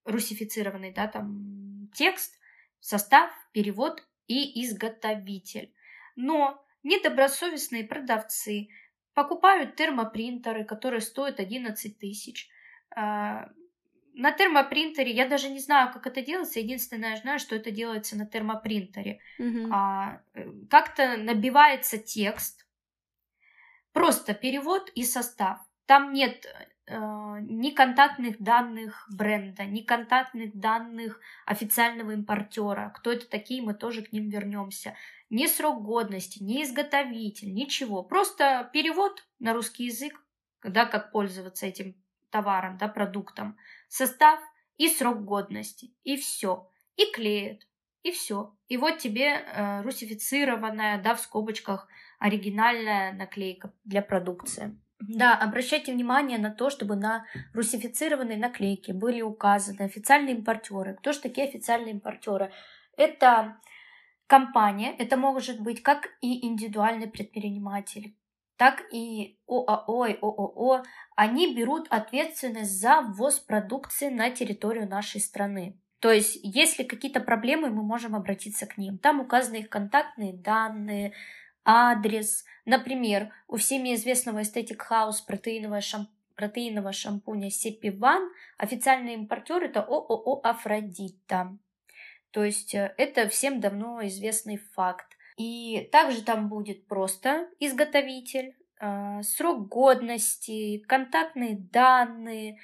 русифицированный 0.03 0.91
да, 0.91 1.07
там, 1.07 1.89
текст, 1.93 2.37
состав, 2.81 3.31
перевод 3.53 4.05
и 4.27 4.65
изготовитель. 4.65 5.73
Но 6.17 6.65
недобросовестные 6.83 7.85
продавцы 7.85 8.69
покупают 9.13 9.75
термопринтеры, 9.75 10.65
которые 10.65 10.99
стоят 10.99 11.39
11 11.39 11.97
тысяч. 11.97 12.49
А, 12.95 13.49
на 14.13 14.31
термопринтере 14.31 15.11
я 15.11 15.27
даже 15.27 15.49
не 15.49 15.59
знаю, 15.59 15.93
как 15.93 16.07
это 16.07 16.21
делается. 16.23 16.59
Единственное, 16.59 17.11
я 17.11 17.17
знаю, 17.17 17.39
что 17.39 17.55
это 17.55 17.71
делается 17.71 18.17
на 18.17 18.25
термопринтере. 18.25 19.19
Мгм. 19.37 19.71
А, 19.71 20.21
э, 20.33 20.51
как-то 20.69 21.17
набивается 21.17 21.99
текст, 21.99 22.67
просто 23.93 24.33
перевод 24.33 24.91
и 24.95 25.03
состав. 25.03 25.59
Там 25.85 26.13
нет 26.13 26.45
ни 26.89 27.71
контактных 27.71 28.41
данных 28.41 29.07
бренда, 29.11 29.65
ни 29.65 29.81
контактных 29.81 30.57
данных 30.57 31.19
официального 31.45 32.11
импортера. 32.11 32.93
Кто 32.95 33.11
это 33.11 33.27
такие, 33.29 33.61
мы 33.61 33.73
тоже 33.73 34.03
к 34.03 34.13
ним 34.13 34.29
вернемся. 34.29 34.95
Ни 35.29 35.47
срок 35.47 35.83
годности, 35.83 36.41
ни 36.41 36.63
изготовитель, 36.63 37.53
ничего. 37.53 38.03
Просто 38.03 38.69
перевод 38.71 39.27
на 39.39 39.53
русский 39.53 39.85
язык, 39.85 40.13
да, 40.63 40.85
как 40.85 41.11
пользоваться 41.11 41.65
этим 41.65 42.01
товаром, 42.29 42.77
да, 42.77 42.87
продуктом, 42.87 43.57
состав 43.89 44.39
и 44.77 44.87
срок 44.87 45.25
годности, 45.25 45.93
и 46.03 46.15
все. 46.15 46.71
И 46.95 47.11
клеят, 47.11 47.67
и 48.03 48.11
все. 48.11 48.55
И 48.69 48.77
вот 48.77 48.99
тебе 48.99 49.27
э, 49.27 49.81
русифицированная, 49.81 51.01
да, 51.01 51.15
в 51.15 51.19
скобочках, 51.19 51.87
оригинальная 52.19 53.11
наклейка 53.11 53.73
для 53.83 54.01
продукции. 54.01 54.79
Да, 54.99 55.37
обращайте 55.37 55.93
внимание 55.93 56.39
на 56.39 56.49
то, 56.49 56.69
чтобы 56.69 56.95
на 56.95 57.25
русифицированной 57.53 58.37
наклейке 58.37 58.93
были 58.93 59.21
указаны 59.21 59.81
официальные 59.81 60.35
импортеры. 60.35 60.95
Кто 60.95 61.13
же 61.13 61.19
такие 61.19 61.47
официальные 61.47 61.93
импортеры? 61.93 62.51
Это 62.97 63.59
компания, 64.25 64.95
это 64.97 65.15
может 65.15 65.61
быть 65.61 65.83
как 65.83 66.09
и 66.21 66.45
индивидуальный 66.47 67.07
предприниматель, 67.07 68.15
так 68.57 68.83
и 68.91 69.39
ОАО 69.47 70.05
и 70.07 70.17
ООО. 70.19 70.83
Они 71.15 71.55
берут 71.55 71.87
ответственность 71.89 72.79
за 72.79 73.01
ввоз 73.01 73.39
продукции 73.39 74.09
на 74.09 74.31
территорию 74.31 74.89
нашей 74.89 75.21
страны. 75.21 75.79
То 75.99 76.11
есть, 76.11 76.39
если 76.43 76.83
какие-то 76.83 77.19
проблемы, 77.19 77.69
мы 77.69 77.83
можем 77.83 78.15
обратиться 78.15 78.67
к 78.67 78.77
ним. 78.77 78.97
Там 78.97 79.19
указаны 79.19 79.57
их 79.57 79.69
контактные 79.69 80.33
данные, 80.33 81.13
адрес. 81.67 82.45
Например, 82.65 83.31
у 83.47 83.57
всеми 83.57 83.93
известного 83.93 84.39
Aesthetic 84.39 84.79
House 84.89 85.17
протеинового, 85.27 85.81
шамп... 85.81 86.09
протеинового 86.35 86.93
шампуня 86.93 87.51
Сепиван 87.51 88.31
официальный 88.57 89.13
импортер 89.13 89.63
это 89.63 89.81
ООО 89.81 90.39
Афродита. 90.43 91.57
То 92.31 92.43
есть 92.43 92.73
э, 92.73 92.93
это 92.97 93.27
всем 93.27 93.59
давно 93.59 94.05
известный 94.07 94.57
факт. 94.57 95.17
И 95.37 95.89
также 95.91 96.23
там 96.23 96.49
будет 96.49 96.87
просто 96.87 97.47
изготовитель, 97.59 98.55
э, 98.79 99.21
срок 99.23 99.67
годности, 99.67 100.79
контактные 100.87 101.57
данные, 101.57 102.59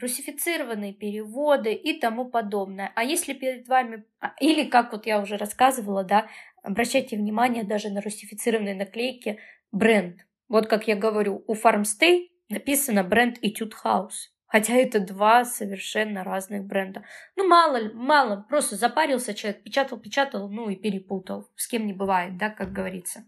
русифицированные 0.00 0.92
переводы 0.92 1.72
и 1.72 1.98
тому 1.98 2.26
подобное. 2.26 2.92
А 2.94 3.02
если 3.02 3.32
перед 3.32 3.66
вами, 3.66 4.04
а, 4.20 4.34
или 4.40 4.68
как 4.68 4.92
вот 4.92 5.06
я 5.06 5.20
уже 5.20 5.36
рассказывала, 5.36 6.04
да, 6.04 6.28
обращайте 6.66 7.16
внимание 7.16 7.64
даже 7.64 7.90
на 7.90 8.00
русифицированные 8.00 8.74
наклейки 8.74 9.38
бренд. 9.72 10.26
Вот 10.48 10.66
как 10.66 10.88
я 10.88 10.96
говорю, 10.96 11.44
у 11.46 11.54
Farmstay 11.54 12.28
написано 12.48 13.04
бренд 13.04 13.38
Etude 13.42 13.72
House. 13.84 14.30
Хотя 14.48 14.74
это 14.74 15.00
два 15.00 15.44
совершенно 15.44 16.22
разных 16.22 16.64
бренда. 16.64 17.04
Ну, 17.34 17.48
мало, 17.48 17.92
мало, 17.92 18.46
просто 18.48 18.76
запарился 18.76 19.34
человек, 19.34 19.62
печатал, 19.64 19.98
печатал, 19.98 20.48
ну 20.48 20.68
и 20.68 20.76
перепутал. 20.76 21.48
С 21.56 21.66
кем 21.66 21.84
не 21.84 21.92
бывает, 21.92 22.36
да, 22.36 22.50
как 22.50 22.72
говорится. 22.72 23.24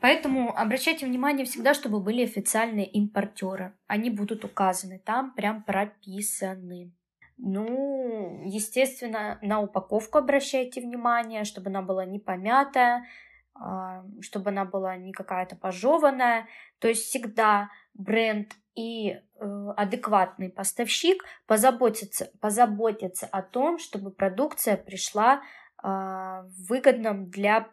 Поэтому 0.00 0.56
обращайте 0.56 1.06
внимание 1.06 1.46
всегда, 1.46 1.72
чтобы 1.72 2.00
были 2.00 2.24
официальные 2.24 2.86
импортеры. 2.86 3.74
Они 3.86 4.10
будут 4.10 4.44
указаны, 4.44 4.98
там 4.98 5.34
прям 5.34 5.62
прописаны. 5.62 6.92
Ну, 7.38 8.42
естественно, 8.44 9.38
на 9.42 9.60
упаковку 9.60 10.18
обращайте 10.18 10.80
внимание, 10.80 11.44
чтобы 11.44 11.68
она 11.68 11.82
была 11.82 12.04
не 12.04 12.18
помятая, 12.18 13.04
а, 13.54 14.04
чтобы 14.20 14.50
она 14.50 14.64
была 14.64 14.96
не 14.96 15.12
какая-то 15.12 15.56
пожеванная. 15.56 16.46
То 16.78 16.88
есть 16.88 17.04
всегда 17.04 17.68
бренд 17.94 18.52
и 18.74 19.10
э, 19.10 19.18
адекватный 19.76 20.50
поставщик 20.50 21.24
позаботятся, 21.46 22.30
позаботятся 22.40 23.26
о 23.26 23.42
том, 23.42 23.78
чтобы 23.78 24.10
продукция 24.10 24.76
пришла 24.76 25.42
а, 25.78 26.42
в 26.42 26.68
выгодном 26.68 27.30
для, 27.30 27.68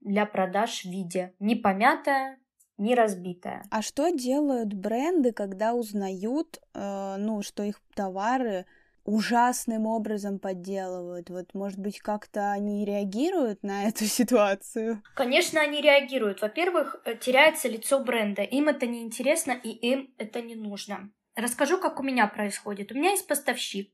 для 0.00 0.26
продаж 0.26 0.84
виде. 0.84 1.34
Не 1.38 1.54
помятая, 1.54 2.38
не 2.76 2.94
разбитая. 2.94 3.64
А 3.70 3.82
что 3.82 4.10
делают 4.10 4.72
бренды, 4.72 5.32
когда 5.32 5.74
узнают, 5.74 6.60
э, 6.74 7.16
ну, 7.18 7.42
что 7.42 7.62
их 7.62 7.80
товары 7.94 8.66
ужасным 9.08 9.86
образом 9.86 10.38
подделывают. 10.38 11.30
Вот, 11.30 11.54
может 11.54 11.78
быть, 11.78 11.98
как-то 11.98 12.52
они 12.52 12.84
реагируют 12.84 13.62
на 13.62 13.88
эту 13.88 14.04
ситуацию? 14.04 15.02
Конечно, 15.14 15.60
они 15.60 15.80
реагируют. 15.80 16.42
Во-первых, 16.42 17.00
э, 17.04 17.14
теряется 17.16 17.68
лицо 17.68 18.00
бренда. 18.04 18.42
Им 18.42 18.68
это 18.68 18.86
не 18.86 19.02
интересно 19.02 19.52
и 19.52 19.70
им 19.70 20.12
это 20.18 20.42
не 20.42 20.54
нужно. 20.54 21.10
Расскажу, 21.34 21.78
как 21.78 22.00
у 22.00 22.02
меня 22.02 22.26
происходит. 22.26 22.92
У 22.92 22.96
меня 22.96 23.12
есть 23.12 23.26
поставщик. 23.26 23.90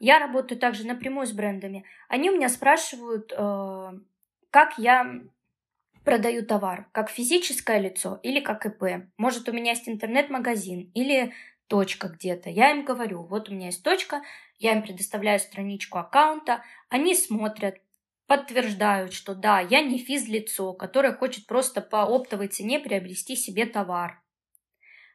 Я 0.00 0.18
работаю 0.18 0.58
также 0.58 0.86
напрямую 0.86 1.26
с 1.26 1.32
брендами. 1.32 1.84
Они 2.08 2.28
у 2.28 2.34
меня 2.34 2.48
спрашивают, 2.48 3.32
э, 3.32 3.92
как 4.50 4.78
я 4.78 5.20
продаю 6.04 6.44
товар, 6.44 6.88
как 6.92 7.08
физическое 7.08 7.78
лицо 7.78 8.18
или 8.22 8.40
как 8.40 8.66
ИП. 8.66 9.06
Может, 9.16 9.48
у 9.48 9.52
меня 9.52 9.70
есть 9.70 9.88
интернет-магазин 9.88 10.90
или 10.94 11.32
точка 11.68 12.08
где-то. 12.08 12.50
Я 12.50 12.70
им 12.70 12.84
говорю, 12.84 13.22
вот 13.22 13.48
у 13.48 13.54
меня 13.54 13.66
есть 13.66 13.82
точка, 13.82 14.22
я 14.58 14.72
им 14.72 14.82
предоставляю 14.82 15.38
страничку 15.40 15.98
аккаунта, 15.98 16.62
они 16.88 17.14
смотрят, 17.14 17.76
подтверждают, 18.26 19.12
что 19.12 19.34
да, 19.34 19.60
я 19.60 19.82
не 19.82 19.98
физлицо, 19.98 20.72
которое 20.72 21.12
хочет 21.12 21.46
просто 21.46 21.80
по 21.80 22.04
оптовой 22.04 22.48
цене 22.48 22.78
приобрести 22.80 23.36
себе 23.36 23.66
товар. 23.66 24.20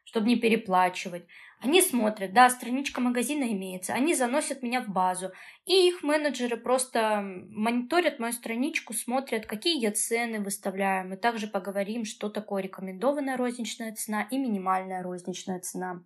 чтобы 0.04 0.26
не 0.26 0.36
переплачивать. 0.36 1.26
Они 1.60 1.82
смотрят, 1.82 2.32
да, 2.32 2.48
страничка 2.50 3.00
магазина 3.00 3.44
имеется, 3.52 3.92
они 3.92 4.14
заносят 4.14 4.62
меня 4.62 4.80
в 4.80 4.88
базу, 4.88 5.30
и 5.66 5.88
их 5.88 6.02
менеджеры 6.02 6.56
просто 6.56 7.20
мониторят 7.22 8.18
мою 8.18 8.32
страничку, 8.32 8.94
смотрят, 8.94 9.46
какие 9.46 9.78
я 9.78 9.92
цены 9.92 10.40
выставляю. 10.40 11.06
Мы 11.08 11.16
также 11.16 11.46
поговорим, 11.46 12.04
что 12.04 12.30
такое 12.30 12.62
рекомендованная 12.62 13.36
розничная 13.36 13.94
цена 13.94 14.26
и 14.30 14.38
минимальная 14.38 15.02
розничная 15.02 15.60
цена. 15.60 16.02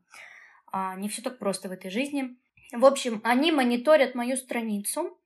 А, 0.77 0.97
не 0.97 1.09
все 1.09 1.23
так 1.23 1.39
просто 1.39 1.69
в 1.69 1.73
этой 1.73 1.89
жизни. 1.89 2.37
В 2.73 2.85
общем, 2.85 3.21
они 3.23 3.53
мониторят 3.53 4.17
мою 4.17 4.37
страницу. 4.37 5.17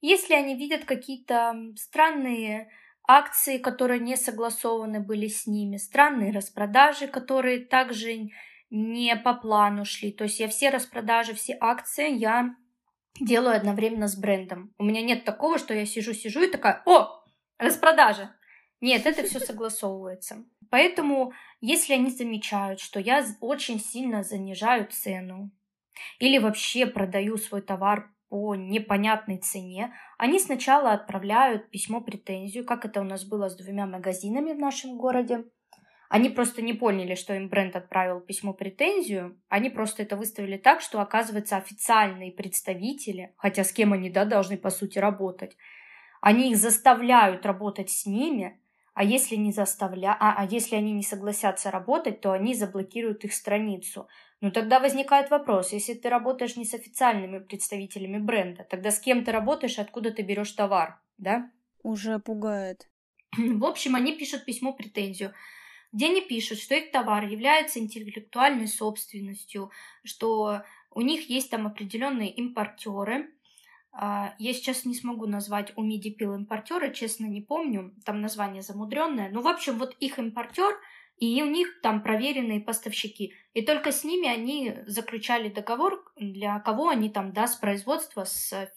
Если 0.00 0.34
они 0.34 0.56
видят 0.56 0.84
какие-то 0.84 1.54
странные 1.76 2.70
акции, 3.06 3.58
которые 3.58 4.00
не 4.00 4.16
согласованы 4.16 4.98
были 4.98 5.28
с 5.28 5.46
ними, 5.46 5.76
странные 5.76 6.32
распродажи, 6.32 7.06
которые 7.06 7.64
также 7.64 8.30
не 8.70 9.14
по 9.14 9.34
плану 9.34 9.84
шли. 9.84 10.10
То 10.10 10.24
есть 10.24 10.40
я 10.40 10.48
все 10.48 10.70
распродажи, 10.70 11.34
все 11.34 11.56
акции 11.60 12.12
я 12.12 12.56
делаю 13.20 13.54
одновременно 13.54 14.08
с 14.08 14.16
брендом. 14.16 14.74
У 14.76 14.82
меня 14.82 15.02
нет 15.02 15.24
такого, 15.24 15.58
что 15.58 15.72
я 15.72 15.86
сижу-сижу 15.86 16.42
и 16.42 16.50
такая, 16.50 16.82
о, 16.84 17.22
распродажа. 17.58 18.34
Нет, 18.80 19.06
это 19.06 19.22
все 19.24 19.40
согласовывается. 19.40 20.44
Поэтому, 20.70 21.32
если 21.60 21.94
они 21.94 22.10
замечают, 22.10 22.80
что 22.80 23.00
я 23.00 23.24
очень 23.40 23.80
сильно 23.80 24.22
занижаю 24.22 24.86
цену 24.90 25.50
или 26.18 26.38
вообще 26.38 26.86
продаю 26.86 27.38
свой 27.38 27.62
товар 27.62 28.10
по 28.28 28.54
непонятной 28.54 29.38
цене, 29.38 29.94
они 30.18 30.38
сначала 30.38 30.92
отправляют 30.92 31.70
письмо-претензию, 31.70 32.66
как 32.66 32.84
это 32.84 33.00
у 33.00 33.04
нас 33.04 33.24
было 33.24 33.48
с 33.48 33.56
двумя 33.56 33.86
магазинами 33.86 34.52
в 34.52 34.58
нашем 34.58 34.98
городе. 34.98 35.44
Они 36.08 36.28
просто 36.28 36.62
не 36.62 36.72
поняли, 36.72 37.14
что 37.14 37.34
им 37.34 37.48
бренд 37.48 37.74
отправил 37.74 38.20
письмо-претензию. 38.20 39.40
Они 39.48 39.70
просто 39.70 40.02
это 40.02 40.16
выставили 40.16 40.56
так, 40.56 40.80
что, 40.80 41.00
оказывается, 41.00 41.56
официальные 41.56 42.30
представители, 42.30 43.34
хотя 43.36 43.64
с 43.64 43.72
кем 43.72 43.92
они, 43.92 44.10
да, 44.10 44.24
должны, 44.24 44.56
по 44.56 44.70
сути, 44.70 44.98
работать, 44.98 45.56
они 46.20 46.50
их 46.50 46.56
заставляют 46.56 47.44
работать 47.44 47.90
с 47.90 48.06
ними, 48.06 48.60
а 48.96 49.04
если 49.04 49.36
не 49.36 49.52
заставля... 49.52 50.16
а, 50.18 50.34
а 50.38 50.46
если 50.46 50.74
они 50.74 50.92
не 50.92 51.02
согласятся 51.02 51.70
работать, 51.70 52.22
то 52.22 52.32
они 52.32 52.54
заблокируют 52.54 53.24
их 53.26 53.34
страницу. 53.34 54.08
Ну 54.40 54.50
тогда 54.50 54.80
возникает 54.80 55.30
вопрос, 55.30 55.74
если 55.74 55.92
ты 55.92 56.08
работаешь 56.08 56.56
не 56.56 56.64
с 56.64 56.72
официальными 56.72 57.40
представителями 57.40 58.16
бренда, 58.16 58.64
тогда 58.64 58.90
с 58.90 58.98
кем 58.98 59.22
ты 59.22 59.32
работаешь, 59.32 59.78
откуда 59.78 60.10
ты 60.12 60.22
берешь 60.22 60.52
товар, 60.52 60.98
да? 61.18 61.50
Уже 61.82 62.18
пугает. 62.18 62.88
В 63.36 63.66
общем, 63.66 63.96
они 63.96 64.16
пишут 64.16 64.46
письмо-претензию 64.46 65.34
где 65.92 66.06
они 66.06 66.20
пишут, 66.20 66.58
что 66.58 66.74
их 66.74 66.90
товар 66.90 67.24
является 67.26 67.78
интеллектуальной 67.78 68.68
собственностью, 68.68 69.70
что 70.04 70.62
у 70.90 71.00
них 71.00 71.30
есть 71.30 71.50
там 71.50 71.66
определенные 71.66 72.30
импортеры. 72.30 73.30
А, 73.98 74.34
я 74.38 74.52
сейчас 74.52 74.84
не 74.84 74.94
смогу 74.94 75.26
назвать 75.26 75.72
у 75.76 75.82
Мидипил 75.82 76.34
импортеры, 76.34 76.92
честно 76.92 77.24
не 77.24 77.40
помню, 77.40 77.94
там 78.04 78.20
название 78.20 78.60
замудренное. 78.60 79.30
Ну, 79.30 79.40
в 79.40 79.48
общем, 79.48 79.78
вот 79.78 79.96
их 80.00 80.18
импортер, 80.18 80.78
и 81.16 81.42
у 81.42 81.46
них 81.46 81.80
там 81.80 82.02
проверенные 82.02 82.60
поставщики. 82.60 83.32
И 83.54 83.62
только 83.62 83.92
с 83.92 84.04
ними 84.04 84.28
они 84.28 84.76
заключали 84.86 85.48
договор, 85.48 86.04
для 86.16 86.60
кого 86.60 86.90
они 86.90 87.08
там, 87.08 87.32
да, 87.32 87.46
с 87.46 87.56
производства, 87.56 88.24
с 88.24 88.70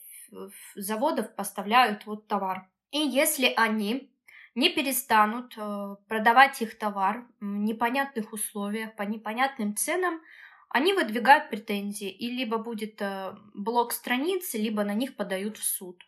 заводов 0.75 1.35
поставляют 1.35 2.05
вот 2.05 2.27
товар. 2.27 2.69
И 2.91 2.99
если 2.99 3.51
они 3.57 4.13
не 4.55 4.69
перестанут 4.69 5.53
э, 5.57 5.95
продавать 6.07 6.61
их 6.61 6.77
товар 6.77 7.27
в 7.41 7.45
непонятных 7.45 8.31
условиях, 8.31 8.95
по 8.95 9.03
непонятным 9.03 9.75
ценам, 9.75 10.21
они 10.69 10.93
выдвигают 10.93 11.49
претензии, 11.49 12.09
и 12.09 12.29
либо 12.29 12.57
будет 12.57 13.01
э, 13.01 13.35
блок 13.53 13.91
страниц, 13.91 14.53
либо 14.53 14.83
на 14.83 14.93
них 14.93 15.15
подают 15.15 15.57
в 15.57 15.63
суд. 15.63 16.03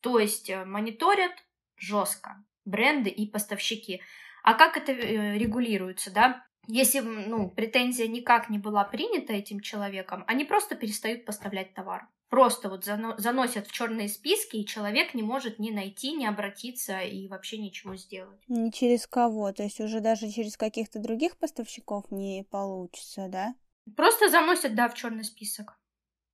То 0.00 0.18
есть 0.18 0.50
э, 0.50 0.64
мониторят 0.64 1.32
жестко 1.76 2.44
бренды 2.64 3.10
и 3.10 3.26
поставщики. 3.26 4.02
А 4.42 4.54
как 4.54 4.76
это 4.76 4.92
регулируется, 4.92 6.10
да? 6.10 6.44
Если 6.66 7.00
ну, 7.00 7.50
претензия 7.50 8.06
никак 8.08 8.50
не 8.50 8.58
была 8.58 8.84
принята 8.84 9.32
этим 9.32 9.60
человеком, 9.60 10.24
они 10.26 10.44
просто 10.44 10.74
перестают 10.74 11.24
поставлять 11.24 11.74
товар 11.74 12.08
просто 12.28 12.68
вот 12.68 12.84
заносят 12.84 13.66
в 13.66 13.72
черные 13.72 14.08
списки, 14.08 14.56
и 14.56 14.66
человек 14.66 15.14
не 15.14 15.22
может 15.22 15.58
ни 15.58 15.70
найти, 15.70 16.12
ни 16.12 16.26
обратиться 16.26 17.00
и 17.00 17.28
вообще 17.28 17.58
ничего 17.58 17.96
сделать. 17.96 18.40
Ни 18.48 18.70
через 18.70 19.06
кого, 19.06 19.52
то 19.52 19.62
есть 19.62 19.80
уже 19.80 20.00
даже 20.00 20.30
через 20.30 20.56
каких-то 20.56 20.98
других 20.98 21.36
поставщиков 21.36 22.10
не 22.10 22.44
получится, 22.50 23.28
да? 23.28 23.54
Просто 23.96 24.28
заносят, 24.28 24.74
да, 24.74 24.88
в 24.88 24.94
черный 24.94 25.24
список. 25.24 25.78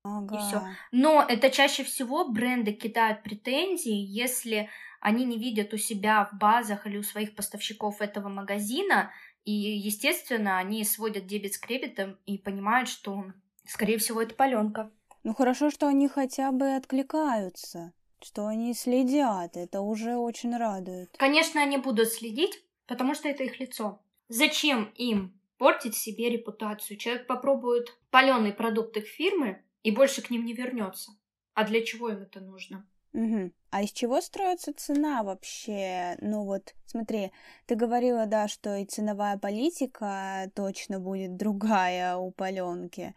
Ага. 0.05 0.37
И 0.37 0.39
все. 0.39 0.63
Но 0.93 1.25
это 1.27 1.51
чаще 1.51 1.83
всего 1.83 2.29
бренды 2.29 2.73
кидают 2.73 3.23
претензии, 3.23 3.95
если 3.95 4.69
они 5.01 5.25
не 5.25 5.39
видят 5.39 5.73
у 5.75 5.77
себя 5.77 6.29
в 6.31 6.37
базах 6.39 6.87
или 6.87 6.97
у 6.97 7.03
своих 7.03 7.35
поставщиков 7.35 8.01
этого 8.01 8.29
магазина, 8.29 9.11
и, 9.45 9.53
естественно, 9.53 10.59
они 10.59 10.85
сводят 10.85 11.27
дебет 11.27 11.55
с 11.55 11.59
кредитом 11.59 12.19
и 12.25 12.39
понимают, 12.39 12.89
что, 12.89 13.27
скорее 13.67 13.99
всего, 13.99 14.23
это 14.23 14.35
паленка. 14.35 14.91
Ну 15.23 15.35
хорошо, 15.35 15.71
что 15.71 15.87
они 15.89 16.09
хотя 16.09 16.53
бы 16.53 16.75
откликаются, 16.75 17.93
что 18.23 18.47
они 18.47 18.73
следят, 18.75 19.57
это 19.57 19.81
уже 19.81 20.17
очень 20.17 20.57
радует. 20.57 21.15
Конечно, 21.19 21.63
они 21.63 21.77
будут 21.77 22.09
следить, 22.09 22.63
потому 22.87 23.15
что 23.15 23.29
это 23.29 23.45
их 23.45 23.61
лицо. 23.61 24.01
Зачем 24.29 24.85
им 24.97 25.39
портить 25.59 25.97
себе 25.97 26.31
репутацию? 26.31 26.97
Человек 26.97 27.27
попробует 27.27 27.97
паленый 28.11 28.53
продукт 28.53 28.97
их 28.97 29.07
фирмы 29.07 29.63
и 29.83 29.91
больше 29.91 30.23
к 30.23 30.31
ним 30.31 30.45
не 30.45 30.55
вернется. 30.55 31.13
А 31.55 31.65
для 31.65 31.85
чего 31.85 32.09
им 32.09 32.23
это 32.23 32.41
нужно? 32.41 32.87
Угу. 33.13 33.53
А 33.71 33.83
из 33.83 33.93
чего 33.93 34.21
строится 34.21 34.73
цена 34.75 35.23
вообще? 35.23 36.17
Ну 36.21 36.45
вот, 36.45 36.75
смотри, 36.87 37.31
ты 37.67 37.77
говорила, 37.77 38.27
да, 38.27 38.49
что 38.49 38.77
и 38.77 38.85
ценовая 38.85 39.39
политика 39.39 40.51
точно 40.55 40.99
будет 40.99 41.37
другая 41.37 42.17
у 42.17 42.33
паленки. 42.33 43.15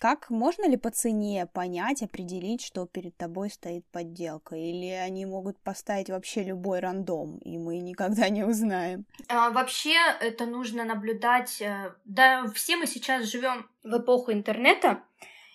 Как 0.00 0.30
можно 0.30 0.66
ли 0.66 0.78
по 0.78 0.90
цене 0.90 1.44
понять, 1.44 2.02
определить, 2.02 2.64
что 2.64 2.86
перед 2.86 3.14
тобой 3.18 3.50
стоит 3.50 3.84
подделка? 3.92 4.56
Или 4.56 4.86
они 4.86 5.26
могут 5.26 5.60
поставить 5.60 6.08
вообще 6.08 6.42
любой 6.42 6.80
рандом, 6.80 7.36
и 7.36 7.58
мы 7.58 7.80
никогда 7.80 8.30
не 8.30 8.42
узнаем? 8.42 9.04
А, 9.28 9.50
вообще 9.50 9.94
это 10.22 10.46
нужно 10.46 10.84
наблюдать. 10.84 11.60
Э, 11.60 11.92
да, 12.06 12.46
все 12.54 12.78
мы 12.78 12.86
сейчас 12.86 13.26
живем 13.26 13.68
в 13.82 13.98
эпоху 13.98 14.32
интернета, 14.32 15.02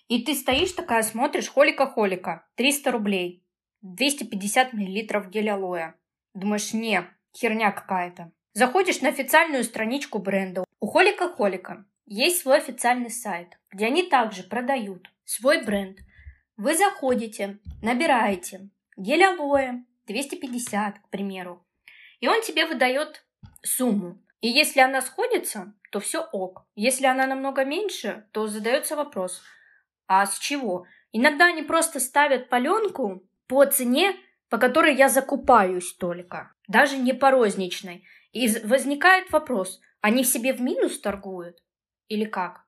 и 0.10 0.22
ты 0.24 0.36
стоишь 0.36 0.74
такая, 0.74 1.02
смотришь, 1.02 1.50
холика-холика, 1.50 2.46
300 2.54 2.92
рублей, 2.92 3.44
250 3.82 4.74
миллилитров 4.74 5.28
гель 5.32 5.50
алоэ. 5.50 5.94
Думаешь, 6.36 6.72
не, 6.72 7.04
херня 7.36 7.72
какая-то. 7.72 8.32
Заходишь 8.54 9.02
на 9.02 9.10
официальную 9.10 9.64
страничку 9.64 10.20
бренда. 10.20 10.64
У 10.80 10.86
холика-холика 10.86 11.86
есть 12.06 12.42
свой 12.42 12.58
официальный 12.58 13.10
сайт, 13.10 13.58
где 13.72 13.88
они 13.88 14.04
также 14.04 14.44
продают 14.44 15.12
свой 15.24 15.64
бренд. 15.64 16.00
Вы 16.58 16.76
заходите, 16.76 17.60
набираете 17.82 18.70
гель 18.98 19.24
алоэ 19.24 19.84
250, 20.08 21.00
к 21.00 21.10
примеру, 21.10 21.66
и 22.20 22.28
он 22.28 22.42
тебе 22.42 22.66
выдает 22.66 23.26
сумму. 23.64 24.22
И 24.42 24.48
если 24.48 24.80
она 24.80 25.02
сходится, 25.02 25.74
то 25.92 26.00
все 26.00 26.22
ок. 26.22 26.66
Если 26.76 27.06
она 27.06 27.26
намного 27.26 27.66
меньше, 27.66 28.28
то 28.32 28.48
задается 28.48 28.96
вопрос, 28.96 29.42
а 30.08 30.26
с 30.26 30.38
чего? 30.38 30.86
Иногда 31.12 31.46
они 31.46 31.64
просто 31.64 32.00
ставят 32.00 32.50
паленку 32.50 33.24
по 33.48 33.66
цене, 33.66 34.16
по 34.50 34.58
которой 34.58 34.96
я 34.96 35.10
закупаюсь 35.10 35.94
только, 35.94 36.54
даже 36.68 36.98
не 36.98 37.14
по 37.14 37.32
розничной. 37.32 38.06
И 38.32 38.48
возникает 38.64 39.32
вопрос, 39.32 39.80
они 40.02 40.24
в 40.24 40.28
себе 40.28 40.54
в 40.54 40.62
минус 40.62 41.00
торгуют? 41.00 41.58
Или 42.08 42.26
как? 42.26 42.66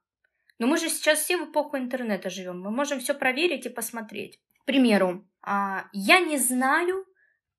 Но 0.60 0.68
мы 0.68 0.78
же 0.78 0.90
сейчас 0.90 1.20
все 1.20 1.38
в 1.38 1.52
эпоху 1.52 1.78
интернета 1.78 2.30
живем. 2.30 2.62
Мы 2.62 2.72
можем 2.72 3.00
все 3.00 3.14
проверить 3.14 3.66
и 3.66 3.70
посмотреть. 3.70 4.40
К 4.62 4.66
примеру, 4.66 5.28
а, 5.42 5.86
я 5.94 6.20
не 6.20 6.38
знаю, 6.38 7.06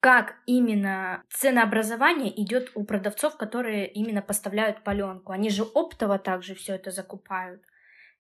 как 0.01 0.37
именно 0.47 1.25
ценообразование 1.31 2.41
идет 2.41 2.71
у 2.75 2.85
продавцов, 2.85 3.37
которые 3.37 3.89
именно 3.89 4.23
поставляют 4.23 4.85
паленку. 4.85 5.33
Они 5.33 5.51
же 5.51 5.63
оптово 5.63 6.19
также 6.19 6.55
все 6.55 6.75
это 6.75 6.91
закупают. 6.91 7.63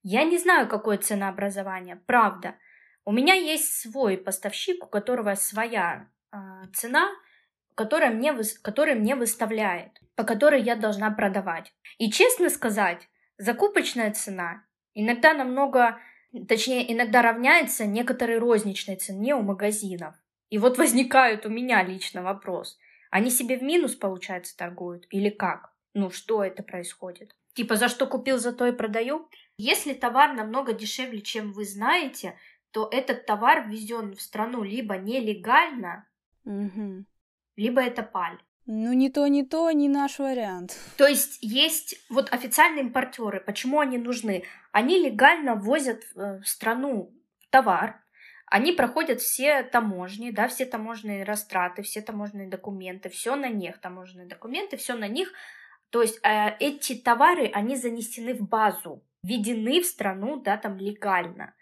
Я 0.03 0.25
не 0.25 0.39
знаю, 0.39 0.69
какое 0.69 0.99
ценообразование, 0.99 1.97
правда. 2.07 2.55
У 3.05 3.13
меня 3.13 3.35
есть 3.35 3.81
свой 3.81 4.17
поставщик, 4.17 4.85
у 4.85 4.87
которого 4.87 5.35
своя 5.35 6.09
э, 6.33 6.37
цена, 6.75 7.09
которая 7.75 8.11
мне, 8.11 8.35
которая 8.63 8.97
мне 8.97 9.15
выставляет, 9.15 9.93
по 10.15 10.25
которой 10.25 10.63
я 10.63 10.77
должна 10.77 11.11
продавать. 11.11 11.73
И 11.99 12.11
честно 12.11 12.49
сказать, 12.49 13.09
Закупочная 13.39 14.13
цена 14.13 14.65
иногда 14.95 15.33
намного, 15.33 15.99
точнее, 16.49 16.93
иногда 16.93 17.23
равняется 17.23 17.87
некоторой 17.87 18.39
розничной 18.39 18.97
цене 18.97 19.35
у 19.35 19.43
магазинов. 19.43 20.15
И 20.51 20.59
вот 20.59 20.77
возникает 20.79 21.47
у 21.47 21.49
меня 21.49 21.83
лично 21.83 22.23
вопрос. 22.23 22.79
Они 23.11 23.31
себе 23.31 23.59
в 23.59 23.63
минус, 23.63 23.95
получается, 23.95 24.57
торгуют 24.57 25.07
или 25.11 25.31
как? 25.31 25.73
Ну, 25.95 26.11
что 26.11 26.45
это 26.45 26.63
происходит? 26.63 27.35
Типа, 27.55 27.77
за 27.77 27.89
что 27.89 28.07
купил, 28.07 28.39
за 28.39 28.53
то 28.53 28.67
и 28.67 28.73
продаю. 28.73 29.29
Если 29.57 29.93
товар 29.95 30.35
намного 30.35 30.73
дешевле, 30.73 31.21
чем 31.23 31.53
вы 31.53 31.65
знаете, 31.65 32.37
то 32.71 32.89
этот 32.93 33.27
товар 33.27 33.69
ввезен 33.69 34.15
в 34.15 34.21
страну 34.21 34.63
либо 34.63 34.97
нелегально, 34.97 36.07
Угу. 36.45 37.05
либо 37.57 37.83
это 37.83 38.03
паль. 38.03 38.39
Ну, 38.71 38.93
не 38.93 39.09
то, 39.09 39.27
не 39.29 39.45
то, 39.45 39.71
не 39.71 39.89
наш 39.89 40.19
вариант. 40.19 40.77
То 40.99 41.07
есть 41.07 41.39
есть 41.41 41.97
вот 42.11 42.31
официальные 42.31 42.85
импортеры. 42.85 43.41
Почему 43.41 43.81
они 43.81 43.97
нужны? 43.97 44.45
Они 44.73 44.99
легально 44.99 45.55
возят 45.55 46.05
э, 46.15 46.39
в 46.41 46.47
страну 46.47 47.11
товар, 47.49 48.03
они 48.45 48.73
проходят 48.73 49.23
все 49.23 49.63
таможни, 49.63 50.31
да, 50.31 50.49
все 50.49 50.67
таможенные 50.67 51.25
растраты, 51.25 51.81
все 51.81 52.03
таможенные 52.03 52.49
документы, 52.49 53.09
все 53.09 53.37
на 53.37 53.49
них, 53.49 53.81
таможенные 53.81 54.27
документы, 54.27 54.77
все 54.77 54.95
на 54.97 55.09
них. 55.09 55.33
То 55.89 56.03
есть 56.03 56.21
э, 56.23 56.55
эти 56.61 56.95
товары, 56.95 57.51
они 57.55 57.75
занесены 57.75 58.35
в 58.35 58.47
базу, 58.47 59.03
введены 59.23 59.81
в 59.81 59.87
страну, 59.87 60.43
да, 60.43 60.59
там 60.59 60.77
легально. 60.77 61.55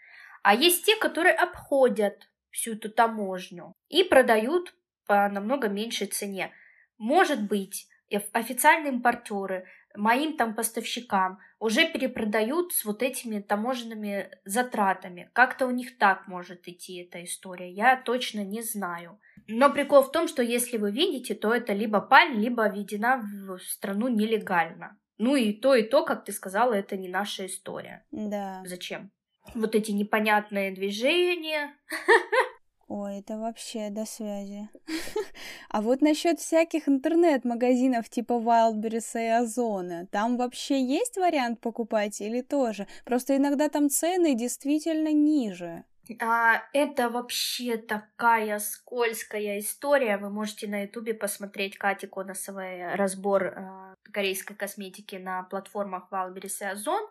А 0.43 0.57
есть 0.57 0.85
те, 0.85 0.97
которые 0.97 1.35
обходят 1.35 2.29
всю 2.51 2.73
эту 2.73 2.91
таможню 2.91 3.75
и 3.89 4.03
продают 4.03 4.75
по 5.07 5.29
намного 5.29 5.69
меньшей 5.69 6.09
цене. 6.09 6.53
Может 6.99 7.43
быть, 7.47 7.89
и 8.09 8.21
официальные 8.33 8.93
импортеры 8.93 9.67
моим 9.97 10.37
там 10.37 10.55
поставщикам 10.55 11.39
уже 11.59 11.91
перепродают 11.91 12.73
с 12.73 12.85
вот 12.85 13.03
этими 13.03 13.41
таможенными 13.41 14.31
затратами. 14.45 15.31
Как-то 15.33 15.67
у 15.67 15.71
них 15.71 15.99
так 15.99 16.29
может 16.29 16.69
идти 16.69 17.03
эта 17.03 17.25
история, 17.25 17.71
я 17.71 17.97
точно 17.97 18.45
не 18.45 18.63
знаю. 18.63 19.19
Но 19.49 19.71
прикол 19.71 20.03
в 20.03 20.13
том, 20.13 20.29
что 20.29 20.43
если 20.43 20.77
вы 20.77 20.91
видите, 20.93 21.35
то 21.35 21.55
это 21.55 21.73
либо 21.73 22.01
паль, 22.01 22.33
либо 22.35 22.69
введена 22.69 23.19
в 23.19 23.59
страну 23.59 24.09
нелегально. 24.09 24.99
Ну 25.19 25.35
и 25.35 25.53
то, 25.53 25.75
и 25.75 25.83
то, 25.83 26.05
как 26.05 26.25
ты 26.25 26.33
сказала, 26.33 26.75
это 26.75 26.97
не 26.97 27.09
наша 27.09 27.47
история. 27.47 28.05
Да. 28.11 28.63
Зачем? 28.67 29.11
Вот 29.55 29.75
эти 29.75 29.93
непонятные 29.93 30.73
движения. 30.73 31.75
Ой, 32.89 33.19
это 33.19 33.37
вообще 33.37 33.91
до 33.91 34.05
связи. 34.05 34.69
А 35.69 35.81
вот 35.81 36.01
насчет 36.01 36.39
всяких 36.39 36.89
интернет-магазинов 36.89 38.09
типа 38.09 38.35
Wildberries 38.35 39.21
и 39.21 39.27
Озона, 39.27 40.07
там 40.07 40.37
вообще 40.37 40.83
есть 40.83 41.17
вариант 41.17 41.61
покупать 41.61 42.21
или 42.21 42.41
тоже? 42.43 42.87
Просто 43.05 43.37
иногда 43.37 43.69
там 43.69 43.91
цены 43.91 44.35
действительно 44.35 45.13
ниже. 45.13 45.85
А, 46.21 46.63
это 46.73 47.11
вообще 47.11 47.77
такая 47.77 48.59
скользкая 48.61 49.59
история. 49.59 50.17
Вы 50.19 50.31
можете 50.31 50.69
на 50.69 50.83
ютубе 50.83 51.15
посмотреть 51.15 51.77
Кати 51.77 52.07
Коносовой 52.07 52.95
разбор 52.95 53.45
э, 53.45 53.95
корейской 54.13 54.55
косметики 54.55 55.17
на 55.17 55.43
платформах 55.43 56.09
Wildberries 56.13 56.59
и 56.61 56.65
Озон. 56.65 57.03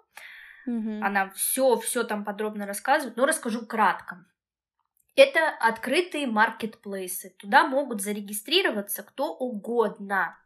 Мгм. 0.65 1.03
Она 1.03 1.29
все, 1.31 1.77
все 1.77 2.03
там 2.03 2.23
подробно 2.23 2.65
рассказывает, 2.65 3.17
но 3.17 3.25
расскажу 3.25 3.65
кратко. 3.65 4.25
Это 5.15 5.49
открытые 5.49 6.27
маркетплейсы. 6.27 7.29
Туда 7.37 7.67
могут 7.67 8.01
зарегистрироваться 8.01 9.03
кто 9.03 9.33
угодно. 9.33 10.37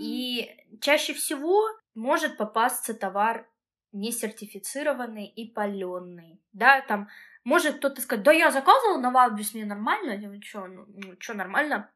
И 0.00 0.48
чаще 0.80 1.14
всего 1.14 1.64
может 1.94 2.36
попасться 2.36 2.94
товар 2.94 3.48
несертифицированный 3.92 5.26
и 5.26 5.50
паленый. 5.50 6.40
Да, 6.52 6.80
там 6.82 7.08
может 7.44 7.76
кто-то 7.78 8.02
сказать, 8.02 8.24
да 8.24 8.32
я 8.32 8.50
заказывал 8.50 9.00
на 9.00 9.10
Wildberries, 9.10 9.50
мне 9.54 9.64
нормально. 9.64 10.12
Я 10.12 10.26
говорю, 10.26 10.42
что, 10.42 10.66
ну, 10.66 11.16
что 11.18 11.34
нормально? 11.34 11.90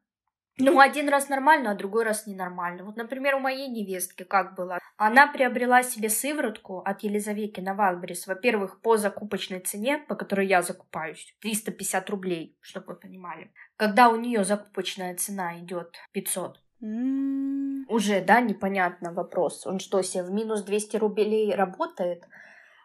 Ну, 0.58 0.78
один 0.80 1.08
раз 1.08 1.28
нормально, 1.28 1.70
а 1.70 1.74
другой 1.74 2.04
раз 2.04 2.26
ненормально. 2.26 2.84
Вот, 2.84 2.96
например, 2.96 3.36
у 3.36 3.40
моей 3.40 3.68
невестки 3.68 4.22
как 4.22 4.54
было. 4.54 4.78
Она 4.96 5.26
приобрела 5.26 5.82
себе 5.82 6.10
сыворотку 6.10 6.80
от 6.80 7.02
Елизавети 7.02 7.60
на 7.60 7.74
Валберис. 7.74 8.26
Во-первых, 8.26 8.80
по 8.82 8.96
закупочной 8.98 9.60
цене, 9.60 9.98
по 9.98 10.14
которой 10.14 10.46
я 10.46 10.60
закупаюсь, 10.62 11.34
350 11.40 12.10
рублей, 12.10 12.56
чтобы 12.60 12.88
вы 12.88 12.94
понимали. 12.96 13.52
Когда 13.76 14.10
у 14.10 14.16
нее 14.16 14.44
закупочная 14.44 15.16
цена 15.16 15.58
идет 15.58 15.96
500, 16.12 16.60
м, 16.82 17.86
уже, 17.88 18.20
да, 18.20 18.40
непонятно 18.40 19.12
вопрос. 19.12 19.66
Он 19.66 19.78
что, 19.78 20.02
себе 20.02 20.22
в 20.24 20.30
минус 20.30 20.62
200 20.62 20.98
рублей 20.98 21.54
работает? 21.54 22.28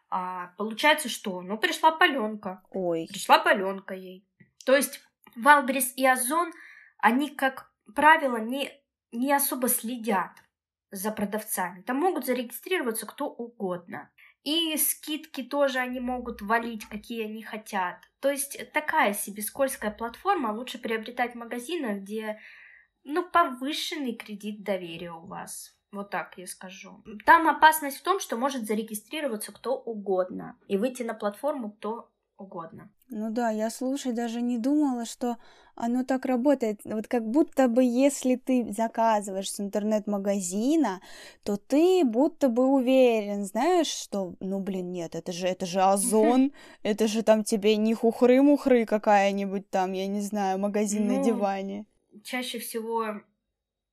А 0.09 0.53
получается 0.57 1.09
что? 1.09 1.41
Ну, 1.41 1.57
пришла 1.57 1.91
паленка. 1.91 2.61
Ой. 2.71 3.07
Пришла 3.09 3.39
паленка 3.39 3.93
ей. 3.93 4.25
То 4.65 4.75
есть 4.75 5.01
Валберис 5.35 5.93
и 5.97 6.05
Озон, 6.05 6.51
они, 6.97 7.29
как 7.29 7.71
правило, 7.95 8.37
не, 8.37 8.71
не 9.11 9.33
особо 9.33 9.69
следят 9.69 10.31
за 10.91 11.11
продавцами. 11.11 11.81
Там 11.81 11.97
могут 11.97 12.25
зарегистрироваться 12.25 13.05
кто 13.05 13.27
угодно. 13.27 14.09
И 14.43 14.77
скидки 14.77 15.43
тоже 15.43 15.79
они 15.79 15.99
могут 15.99 16.41
валить, 16.41 16.85
какие 16.85 17.25
они 17.25 17.43
хотят. 17.43 17.97
То 18.21 18.31
есть 18.31 18.71
такая 18.71 19.13
себе 19.13 19.41
скользкая 19.41 19.91
платформа. 19.91 20.53
Лучше 20.53 20.77
приобретать 20.77 21.33
в 21.33 21.37
магазинах, 21.37 21.97
где 21.97 22.39
ну, 23.03 23.29
повышенный 23.29 24.15
кредит 24.15 24.63
доверия 24.63 25.11
у 25.11 25.25
вас. 25.25 25.75
Вот 25.91 26.09
так 26.09 26.37
я 26.37 26.47
скажу. 26.47 27.03
Там 27.25 27.47
опасность 27.47 27.97
в 27.97 28.03
том, 28.03 28.19
что 28.19 28.37
может 28.37 28.65
зарегистрироваться 28.65 29.51
кто 29.51 29.75
угодно 29.77 30.57
и 30.67 30.77
выйти 30.77 31.03
на 31.03 31.13
платформу 31.13 31.71
кто 31.71 32.11
угодно. 32.37 32.89
Ну 33.09 33.29
да, 33.29 33.49
я 33.49 33.69
слушай, 33.69 34.11
даже 34.13 34.41
не 34.41 34.57
думала, 34.57 35.05
что 35.05 35.37
оно 35.75 36.03
так 36.03 36.25
работает. 36.25 36.81
Вот 36.83 37.07
как 37.07 37.25
будто 37.27 37.67
бы 37.67 37.83
если 37.83 38.35
ты 38.35 38.71
заказываешь 38.73 39.51
с 39.51 39.59
интернет-магазина, 39.59 41.01
то 41.43 41.57
ты 41.57 42.03
будто 42.03 42.49
бы 42.49 42.65
уверен, 42.65 43.45
знаешь, 43.45 43.87
что, 43.87 44.35
ну 44.39 44.59
блин, 44.59 44.91
нет, 44.91 45.15
это 45.15 45.31
же, 45.31 45.47
это 45.47 45.65
же 45.65 45.81
Озон, 45.81 46.51
это 46.83 47.07
же 47.07 47.23
там 47.23 47.43
тебе 47.43 47.77
не 47.77 47.93
хухры-мухры 47.93 48.85
какая-нибудь 48.85 49.69
там, 49.69 49.93
я 49.93 50.07
не 50.07 50.21
знаю, 50.21 50.59
магазин 50.59 51.07
на 51.07 51.17
Ну, 51.17 51.23
диване. 51.23 51.85
Чаще 52.23 52.59
всего 52.59 53.21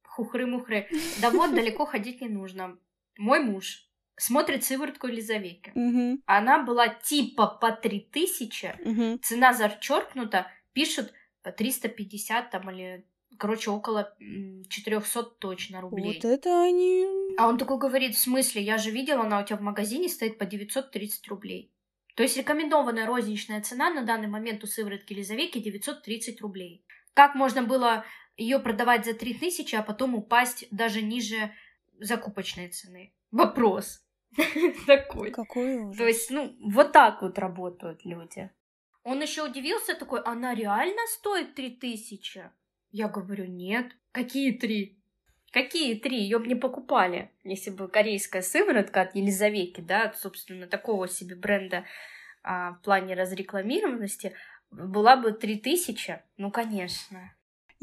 хухры-мухры. 0.05 0.89
Да 1.21 1.31
вот, 1.31 1.51
далеко 1.55 1.85
ходить 1.87 2.21
не 2.21 2.29
нужно. 2.29 2.79
Мой 3.17 3.41
муж 3.41 3.89
смотрит 4.17 4.65
сыворотку 4.65 5.09
Елизавети. 5.09 5.73
Угу, 5.75 6.23
Она 6.27 6.63
была 6.63 6.89
типа 6.89 7.47
по 7.47 7.73
3000, 7.73 8.77
угу. 8.85 9.19
цена 9.23 9.53
зачеркнута, 9.53 10.51
пишут 10.73 11.13
350 11.43 12.51
там 12.51 12.71
или, 12.71 13.07
короче, 13.39 13.71
около 13.71 14.15
м, 14.21 14.65
400 14.69 15.23
точно 15.39 15.81
рублей. 15.81 16.15
Вот 16.15 16.25
это 16.25 16.63
они... 16.63 17.07
А 17.37 17.49
он 17.49 17.59
такой 17.59 17.79
говорит, 17.79 18.15
в 18.15 18.21
смысле, 18.21 18.63
я 18.63 18.79
же 18.79 18.91
видела, 18.91 19.23
она 19.23 19.41
у 19.41 19.45
тебя 19.45 19.57
в 19.57 19.63
магазине 19.63 20.09
стоит 20.09 20.39
по 20.39 20.47
930 20.47 21.29
рублей. 21.29 21.71
То 22.15 22.23
есть 22.23 22.37
рекомендованная 22.37 23.07
розничная 23.07 23.61
цена 23.61 23.91
на 23.91 24.03
данный 24.03 24.29
момент 24.29 24.63
у 24.63 24.67
сыворотки 24.67 25.13
Елизавети 25.13 25.59
930 25.59 26.41
рублей. 26.41 26.85
Как 27.13 27.35
можно 27.35 27.63
было 27.63 28.05
ее 28.37 28.59
продавать 28.61 29.05
за 29.05 29.15
3000, 29.15 29.75
а 29.75 29.83
потом 29.83 30.15
упасть 30.15 30.67
даже 30.71 31.03
ниже 31.03 31.53
закупочной 31.99 32.69
цены? 32.69 33.13
Вопрос. 33.33 34.04
Такой. 34.87 35.31
Какой 35.31 35.77
ужас. 35.77 35.97
То 35.97 36.07
есть, 36.07 36.31
ну, 36.31 36.57
вот 36.61 36.93
так 36.93 37.23
вот 37.23 37.39
работают 37.39 38.05
люди. 38.05 38.51
Он 39.03 39.21
еще 39.21 39.45
удивился 39.45 39.95
такой, 39.95 40.21
она 40.23 40.55
реально 40.55 41.03
стоит 41.09 41.55
3000? 41.55 42.51
Я 42.91 43.09
говорю, 43.09 43.45
нет. 43.47 43.93
Какие 44.13 44.53
три? 44.53 44.99
Какие 45.53 45.95
три? 45.95 46.19
Ее 46.19 46.39
бы 46.39 46.47
не 46.47 46.55
покупали, 46.55 47.31
если 47.45 47.71
бы 47.71 47.89
корейская 47.89 48.43
сыворотка 48.43 49.03
от 49.03 49.15
Елизавети, 49.15 49.83
да, 49.83 50.05
от, 50.05 50.17
собственно, 50.19 50.67
такого 50.67 51.07
себе 51.07 51.37
бренда 51.37 51.85
а, 52.43 52.73
в 52.73 52.83
плане 52.83 53.15
разрекламированности, 53.15 54.35
была 54.71 55.17
бы 55.17 55.33
3000, 55.33 56.23
ну, 56.39 56.51
конечно. 56.51 57.33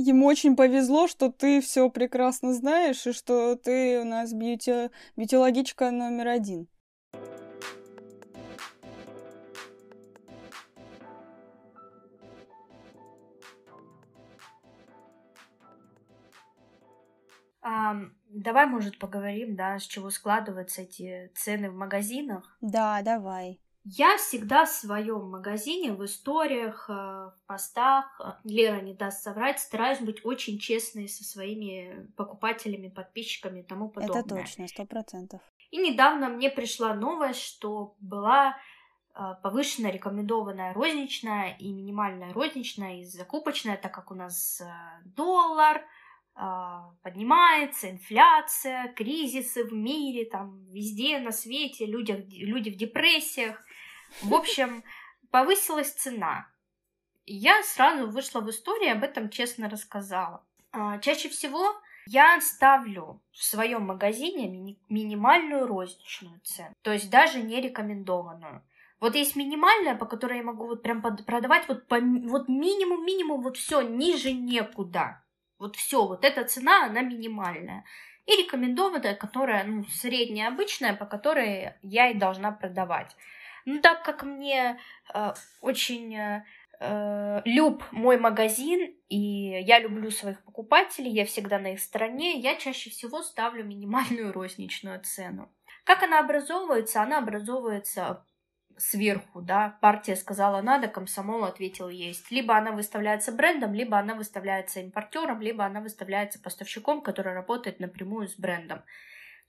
Ему 0.02 0.26
очень 0.26 0.56
повезло, 0.56 1.08
что 1.08 1.32
ты 1.32 1.62
все 1.62 1.88
прекрасно 1.92 2.56
знаешь, 2.56 3.06
и 3.06 3.14
что 3.14 3.56
ты 3.56 4.02
у 4.02 4.04
нас 4.04 4.34
бьюти... 4.34 4.90
бьютилогичка 5.16 5.92
номер 5.92 6.28
один. 6.30 6.68
Ам, 17.62 18.16
давай, 18.28 18.66
может, 18.66 18.98
поговорим, 18.98 19.56
да, 19.56 19.78
с 19.78 19.84
чего 19.84 20.10
складываются 20.10 20.82
эти 20.82 21.32
цены 21.36 21.70
в 21.70 21.76
магазинах. 21.76 22.58
Да, 22.60 23.04
давай. 23.04 23.60
Я 23.84 24.18
всегда 24.18 24.66
в 24.66 24.70
своем 24.70 25.30
магазине, 25.30 25.92
в 25.92 26.06
историях, 26.06 26.86
э, 26.88 26.94
в 26.94 27.36
постах, 27.48 28.06
э, 28.20 28.34
Лера 28.44 28.80
не 28.82 28.94
даст 28.94 29.24
соврать, 29.24 29.60
стараюсь 29.60 30.00
быть 30.00 30.24
очень 30.24 30.60
честной 30.60 31.08
со 31.08 31.24
своими 31.24 32.08
покупателями, 32.16 32.90
подписчиками 32.90 33.62
и 33.62 33.64
тому 33.64 33.90
подобное. 33.90 34.22
Это 34.22 34.30
точно, 34.30 34.68
сто 34.68 34.86
процентов. 34.86 35.42
И 35.72 35.78
недавно 35.78 36.30
мне 36.30 36.52
пришла 36.52 36.94
новость, 36.94 37.42
что 37.42 37.96
была 38.00 38.56
э, 39.16 39.36
повышена 39.42 39.90
рекомендованная 39.90 40.74
розничная 40.74 41.56
и 41.58 41.72
минимальная 41.74 42.34
розничная 42.34 43.00
и 43.00 43.06
закупочная, 43.06 43.78
так 43.78 43.94
как 43.94 44.12
у 44.12 44.16
нас 44.16 44.62
э, 44.62 44.66
доллар, 45.06 45.82
а, 46.34 46.94
поднимается, 47.04 47.92
инфляция, 47.92 48.94
кризисы 48.94 49.66
в 49.66 49.74
мире, 49.74 50.26
там 50.26 50.66
везде 50.72 51.20
на 51.20 51.32
свете, 51.32 51.86
люди, 51.86 52.26
люди 52.32 52.70
в 52.70 52.78
депрессиях. 52.78 53.64
В 54.22 54.34
общем, 54.34 54.84
повысилась 55.32 55.92
цена. 55.92 56.48
Я 57.26 57.64
сразу 57.64 58.08
вышла 58.08 58.42
в 58.42 58.50
историю, 58.50 58.94
об 58.94 59.04
этом 59.04 59.30
честно 59.30 59.70
рассказала. 59.70 60.44
А, 60.72 61.00
чаще 61.00 61.30
всего 61.30 61.76
я 62.08 62.40
ставлю 62.42 63.22
в 63.32 63.44
своем 63.44 63.86
магазине 63.86 64.48
ми- 64.50 64.80
минимальную 64.90 65.68
розничную 65.68 66.40
цену, 66.44 66.74
то 66.82 66.92
есть 66.92 67.10
даже 67.10 67.42
не 67.42 67.62
рекомендованную. 67.62 68.64
Вот 69.00 69.16
есть 69.16 69.36
минимальная, 69.36 69.96
по 69.96 70.06
которой 70.06 70.38
я 70.38 70.44
могу 70.44 70.68
вот 70.68 70.84
прям 70.84 71.02
продавать 71.02 71.68
вот, 71.68 71.88
по, 71.88 72.00
вот 72.00 72.48
минимум, 72.48 73.04
минимум, 73.04 73.42
вот 73.42 73.58
все, 73.58 73.82
ниже 73.82 74.32
некуда. 74.32 75.24
Вот 75.58 75.76
все, 75.76 76.06
вот 76.06 76.24
эта 76.24 76.44
цена, 76.44 76.86
она 76.86 77.02
минимальная. 77.02 77.84
И 78.28 78.36
рекомендованная, 78.36 79.16
которая, 79.16 79.64
ну, 79.64 79.84
средняя, 79.86 80.50
обычная, 80.50 80.96
по 80.96 81.06
которой 81.06 81.74
я 81.82 82.10
и 82.10 82.14
должна 82.14 82.52
продавать. 82.52 83.16
Ну, 83.66 83.82
так 83.82 84.04
как 84.04 84.24
мне 84.24 84.80
э, 85.14 85.34
очень 85.62 86.16
э, 86.16 86.44
э, 86.80 87.42
люб 87.46 87.84
мой 87.92 88.18
магазин, 88.18 88.96
и 89.10 89.18
я 89.64 89.80
люблю 89.80 90.12
своих 90.12 90.44
покупателей, 90.44 91.12
я 91.12 91.26
всегда 91.26 91.60
на 91.60 91.74
их 91.74 91.80
стороне, 91.80 92.40
я 92.40 92.56
чаще 92.56 92.90
всего 92.90 93.22
ставлю 93.22 93.64
минимальную 93.64 94.34
розничную 94.34 95.02
цену. 95.02 95.52
Как 95.84 96.04
она 96.04 96.20
образовывается? 96.20 97.02
Она 97.02 97.20
образовывается 97.20 98.26
сверху, 98.78 99.42
да, 99.42 99.78
партия 99.82 100.16
сказала 100.16 100.62
надо, 100.62 100.88
комсомол 100.88 101.44
ответил 101.44 101.90
есть. 101.90 102.32
Либо 102.32 102.56
она 102.56 102.72
выставляется 102.72 103.32
брендом, 103.32 103.74
либо 103.74 103.98
она 103.98 104.16
выставляется 104.16 104.80
импортером, 104.80 105.42
либо 105.42 105.66
она 105.66 105.82
выставляется 105.82 106.42
поставщиком, 106.42 107.02
который 107.02 107.34
работает 107.34 107.80
напрямую 107.80 108.28
с 108.28 108.36
брендом. 108.36 108.84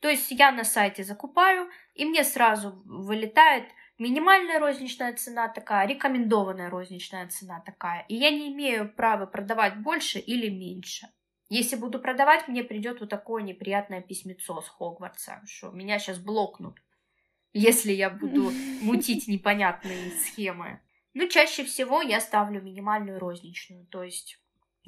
То 0.00 0.08
есть 0.08 0.30
я 0.30 0.50
на 0.50 0.64
сайте 0.64 1.04
закупаю, 1.04 1.70
и 1.94 2.04
мне 2.04 2.24
сразу 2.24 2.82
вылетает 2.84 3.64
минимальная 4.02 4.58
розничная 4.58 5.14
цена 5.14 5.48
такая, 5.48 5.86
рекомендованная 5.86 6.68
розничная 6.68 7.28
цена 7.28 7.60
такая. 7.60 8.04
И 8.08 8.16
я 8.16 8.30
не 8.30 8.52
имею 8.52 8.92
права 8.92 9.26
продавать 9.26 9.80
больше 9.80 10.18
или 10.18 10.48
меньше. 10.48 11.06
Если 11.48 11.76
буду 11.76 12.00
продавать, 12.00 12.48
мне 12.48 12.64
придет 12.64 13.00
вот 13.00 13.10
такое 13.10 13.42
неприятное 13.42 14.00
письмецо 14.00 14.60
с 14.60 14.68
Хогвартса, 14.68 15.42
что 15.46 15.70
меня 15.70 15.98
сейчас 15.98 16.18
блокнут, 16.18 16.82
если 17.52 17.92
я 17.92 18.10
буду 18.10 18.50
мутить 18.82 19.28
непонятные 19.28 20.10
схемы. 20.10 20.80
Ну, 21.14 21.28
чаще 21.28 21.64
всего 21.64 22.02
я 22.02 22.20
ставлю 22.20 22.60
минимальную 22.60 23.18
розничную, 23.18 23.86
то 23.86 24.02
есть 24.02 24.38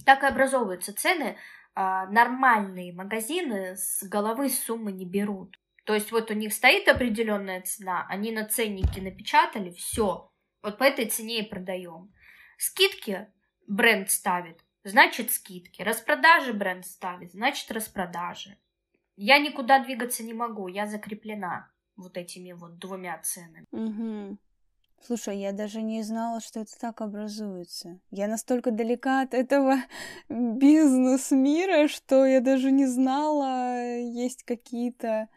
так 0.04 0.24
и 0.24 0.26
образовываются 0.26 0.94
цены. 0.94 1.36
А, 1.76 2.06
нормальные 2.06 2.92
магазины 2.92 3.76
с 3.76 4.02
головы 4.04 4.48
суммы 4.48 4.90
не 4.90 5.04
берут. 5.04 5.58
То 5.84 5.94
есть 5.94 6.12
вот 6.12 6.30
у 6.30 6.34
них 6.34 6.52
стоит 6.52 6.88
определенная 6.88 7.60
цена, 7.60 8.06
они 8.08 8.32
на 8.32 8.46
ценнике 8.46 9.02
напечатали, 9.02 9.70
все, 9.70 10.30
вот 10.62 10.78
по 10.78 10.84
этой 10.84 11.06
цене 11.06 11.40
и 11.40 11.48
продаем. 11.48 12.12
Скидки 12.56 13.28
бренд 13.66 14.10
ставит, 14.10 14.64
значит 14.82 15.30
скидки. 15.30 15.82
Распродажи 15.82 16.54
бренд 16.54 16.86
ставит, 16.86 17.32
значит 17.32 17.70
распродажи. 17.70 18.56
Я 19.16 19.38
никуда 19.38 19.84
двигаться 19.84 20.24
не 20.24 20.32
могу, 20.32 20.68
я 20.68 20.86
закреплена 20.86 21.70
вот 21.96 22.16
этими 22.16 22.52
вот 22.52 22.78
двумя 22.78 23.18
ценами. 23.18 23.66
Угу. 23.70 24.38
Слушай, 25.02 25.38
я 25.38 25.52
даже 25.52 25.82
не 25.82 26.02
знала, 26.02 26.40
что 26.40 26.60
это 26.60 26.78
так 26.80 27.02
образуется. 27.02 28.00
Я 28.10 28.26
настолько 28.26 28.70
далека 28.70 29.20
от 29.20 29.34
этого 29.34 29.76
бизнес-мира, 30.30 31.88
что 31.88 32.24
я 32.24 32.40
даже 32.40 32.70
не 32.70 32.86
знала, 32.86 33.98
есть 33.98 34.44
какие-то 34.44 35.28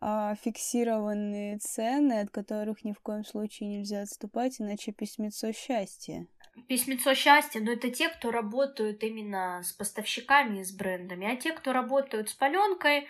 фиксированные 0.00 1.58
цены, 1.58 2.20
от 2.20 2.30
которых 2.30 2.84
ни 2.84 2.92
в 2.92 3.00
коем 3.00 3.24
случае 3.24 3.68
нельзя 3.70 4.02
отступать, 4.02 4.60
иначе 4.60 4.92
письмецо 4.92 5.52
счастья. 5.52 6.26
Письмецо 6.68 7.14
счастья, 7.14 7.60
но 7.60 7.72
это 7.72 7.90
те, 7.90 8.08
кто 8.08 8.30
работают 8.30 9.02
именно 9.02 9.62
с 9.62 9.72
поставщиками 9.72 10.60
и 10.60 10.64
с 10.64 10.72
брендами, 10.72 11.32
а 11.32 11.36
те, 11.36 11.52
кто 11.52 11.72
работают 11.72 12.28
с 12.28 12.34
паленкой, 12.34 13.08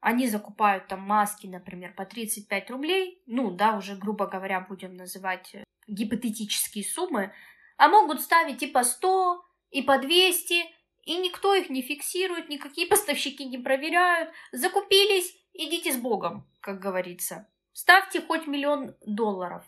они 0.00 0.28
закупают 0.28 0.88
там 0.88 1.00
маски, 1.00 1.46
например, 1.46 1.92
по 1.94 2.04
35 2.04 2.70
рублей, 2.70 3.22
ну 3.26 3.50
да, 3.50 3.76
уже 3.76 3.96
грубо 3.96 4.26
говоря, 4.26 4.60
будем 4.60 4.94
называть 4.94 5.54
э, 5.54 5.64
гипотетические 5.88 6.84
суммы, 6.84 7.32
а 7.76 7.88
могут 7.88 8.20
ставить 8.20 8.62
и 8.62 8.66
по 8.66 8.84
100, 8.84 9.44
и 9.70 9.82
по 9.82 9.98
200, 9.98 10.64
и 11.04 11.16
никто 11.18 11.54
их 11.54 11.70
не 11.70 11.82
фиксирует, 11.82 12.48
никакие 12.48 12.86
поставщики 12.88 13.44
не 13.44 13.58
проверяют. 13.58 14.30
Закупились, 14.52 15.34
идите 15.58 15.92
с 15.92 15.96
Богом, 15.96 16.46
как 16.60 16.80
говорится. 16.80 17.48
Ставьте 17.72 18.20
хоть 18.20 18.46
миллион 18.46 18.94
долларов. 19.06 19.64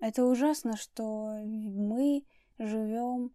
Это 0.00 0.24
ужасно, 0.24 0.76
что 0.76 1.36
мы 1.44 2.24
живем 2.58 3.32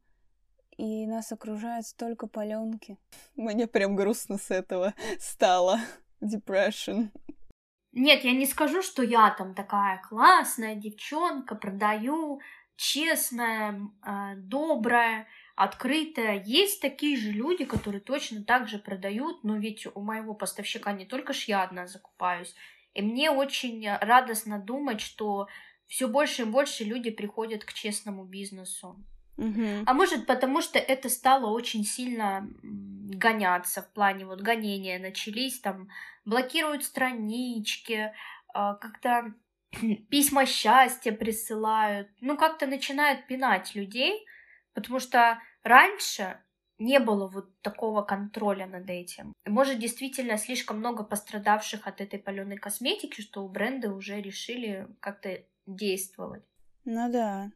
и 0.77 1.07
нас 1.07 1.31
окружает 1.31 1.85
столько 1.85 2.27
паленки. 2.27 2.97
Мне 3.35 3.67
прям 3.67 3.95
грустно 3.95 4.37
с 4.37 4.51
этого 4.51 4.93
стало. 5.19 5.79
Depression. 6.21 7.09
Нет, 7.91 8.23
я 8.23 8.31
не 8.33 8.45
скажу, 8.45 8.81
что 8.81 9.03
я 9.03 9.31
там 9.31 9.53
такая 9.53 10.01
классная 10.07 10.75
девчонка, 10.75 11.55
продаю, 11.55 12.41
честная, 12.75 13.79
э, 14.05 14.35
добрая 14.35 15.27
открытая. 15.57 16.41
Есть 16.45 16.81
такие 16.81 17.17
же 17.17 17.31
люди, 17.31 17.65
которые 17.65 17.99
точно 17.99 18.43
так 18.43 18.69
же 18.69 18.77
продают, 18.77 19.43
но 19.43 19.57
ведь 19.57 19.87
у 19.93 20.01
моего 20.01 20.35
поставщика 20.35 20.93
не 20.93 21.05
только 21.05 21.33
ж 21.33 21.45
я 21.45 21.63
одна 21.63 21.87
закупаюсь. 21.87 22.55
И 22.93 23.01
мне 23.01 23.31
очень 23.31 23.89
радостно 23.89 24.59
думать, 24.59 25.01
что 25.01 25.47
все 25.87 26.07
больше 26.07 26.43
и 26.43 26.45
больше 26.45 26.83
люди 26.83 27.09
приходят 27.09 27.65
к 27.65 27.73
честному 27.73 28.23
бизнесу. 28.23 29.03
Угу. 29.37 29.83
А 29.87 29.93
может, 29.93 30.27
потому 30.27 30.61
что 30.61 30.77
это 30.77 31.09
стало 31.09 31.49
очень 31.49 31.83
сильно 31.83 32.47
гоняться 32.61 33.81
в 33.81 33.91
плане 33.93 34.27
вот 34.27 34.41
гонения 34.41 34.99
начались, 34.99 35.59
там 35.59 35.89
блокируют 36.23 36.83
странички, 36.83 38.13
а, 38.53 38.75
как-то 38.75 39.33
письма 40.09 40.45
счастья 40.45 41.11
присылают, 41.11 42.09
ну 42.21 42.37
как-то 42.37 42.67
начинают 42.67 43.25
пинать 43.25 43.73
людей, 43.73 44.23
Потому 44.77 44.99
что 44.99 45.39
раньше 45.63 46.39
не 46.77 46.99
было 46.99 47.27
вот 47.27 47.49
такого 47.61 48.03
контроля 48.03 48.67
над 48.67 48.87
этим. 48.91 49.33
Может, 49.47 49.79
действительно 49.79 50.37
слишком 50.37 50.77
много 50.77 51.03
пострадавших 51.03 51.87
от 51.87 51.99
этой 51.99 52.19
паленой 52.19 52.57
косметики, 52.57 53.21
что 53.21 53.47
бренды 53.47 53.89
уже 53.89 54.21
решили 54.21 54.87
как-то 54.99 55.41
действовать. 55.65 56.43
Ну 56.85 57.11
да. 57.11 57.49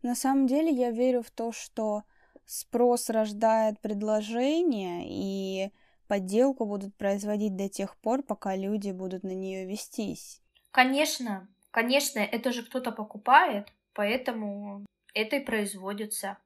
На 0.00 0.14
самом 0.14 0.46
деле 0.46 0.70
я 0.70 0.90
верю 0.90 1.20
в 1.20 1.30
то, 1.30 1.52
что 1.52 2.04
спрос 2.46 3.10
рождает 3.10 3.78
предложение, 3.80 5.02
и 5.06 5.70
подделку 6.08 6.64
будут 6.64 6.96
производить 6.96 7.56
до 7.56 7.68
тех 7.68 7.94
пор, 7.98 8.22
пока 8.22 8.56
люди 8.56 8.90
будут 8.90 9.22
на 9.22 9.34
нее 9.34 9.66
вестись. 9.66 10.40
Конечно, 10.70 11.46
конечно, 11.70 12.20
это 12.20 12.52
же 12.52 12.62
кто-то 12.62 12.90
покупает, 12.90 13.68
поэтому 13.92 14.86
это 15.12 15.36
и 15.36 15.44
производится 15.44 16.38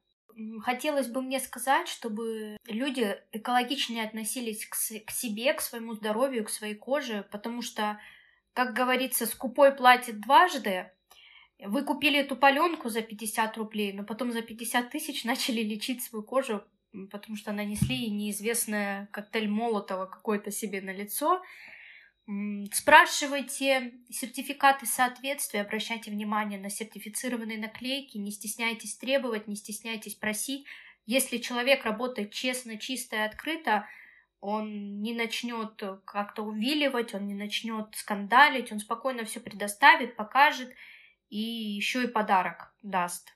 хотелось 0.61 1.07
бы 1.07 1.21
мне 1.21 1.39
сказать, 1.39 1.87
чтобы 1.87 2.57
люди 2.67 3.17
экологичнее 3.31 4.05
относились 4.05 4.65
к, 4.65 4.75
к 5.05 5.11
себе, 5.11 5.53
к 5.53 5.61
своему 5.61 5.93
здоровью, 5.93 6.45
к 6.45 6.49
своей 6.49 6.75
коже, 6.75 7.27
потому 7.31 7.61
что, 7.61 7.99
как 8.53 8.73
говорится, 8.73 9.25
скупой 9.25 9.75
платит 9.75 10.19
дважды. 10.21 10.91
Вы 11.59 11.83
купили 11.83 12.19
эту 12.19 12.35
паленку 12.35 12.89
за 12.89 13.01
50 13.01 13.57
рублей, 13.57 13.91
но 13.93 14.03
потом 14.03 14.31
за 14.31 14.41
50 14.41 14.89
тысяч 14.89 15.23
начали 15.25 15.61
лечить 15.61 16.03
свою 16.03 16.23
кожу, 16.23 16.63
потому 17.11 17.35
что 17.35 17.51
нанесли 17.51 18.09
неизвестное 18.09 19.07
коктейль 19.11 19.49
Молотова 19.49 20.05
какой-то 20.05 20.51
себе 20.51 20.81
на 20.81 20.93
лицо, 20.93 21.41
Спрашивайте 22.71 23.93
сертификаты 24.11 24.85
соответствия, 24.85 25.61
обращайте 25.61 26.11
внимание 26.11 26.59
на 26.59 26.69
сертифицированные 26.69 27.57
наклейки, 27.57 28.17
не 28.17 28.31
стесняйтесь 28.31 28.97
требовать, 28.97 29.47
не 29.47 29.55
стесняйтесь 29.55 30.13
просить. 30.13 30.65
Если 31.07 31.37
человек 31.37 31.85
работает 31.85 32.31
честно, 32.31 32.77
чисто 32.77 33.15
и 33.15 33.19
открыто, 33.19 33.87
он 34.41 35.01
не 35.01 35.15
начнет 35.15 35.81
как-то 36.05 36.43
увиливать, 36.43 37.15
он 37.15 37.25
не 37.25 37.33
начнет 37.33 37.95
скандалить, 37.95 38.71
он 38.71 38.79
спокойно 38.79 39.25
все 39.25 39.39
предоставит, 39.39 40.15
покажет 40.15 40.71
и 41.29 41.39
еще 41.39 42.03
и 42.03 42.07
подарок 42.07 42.75
даст. 42.83 43.35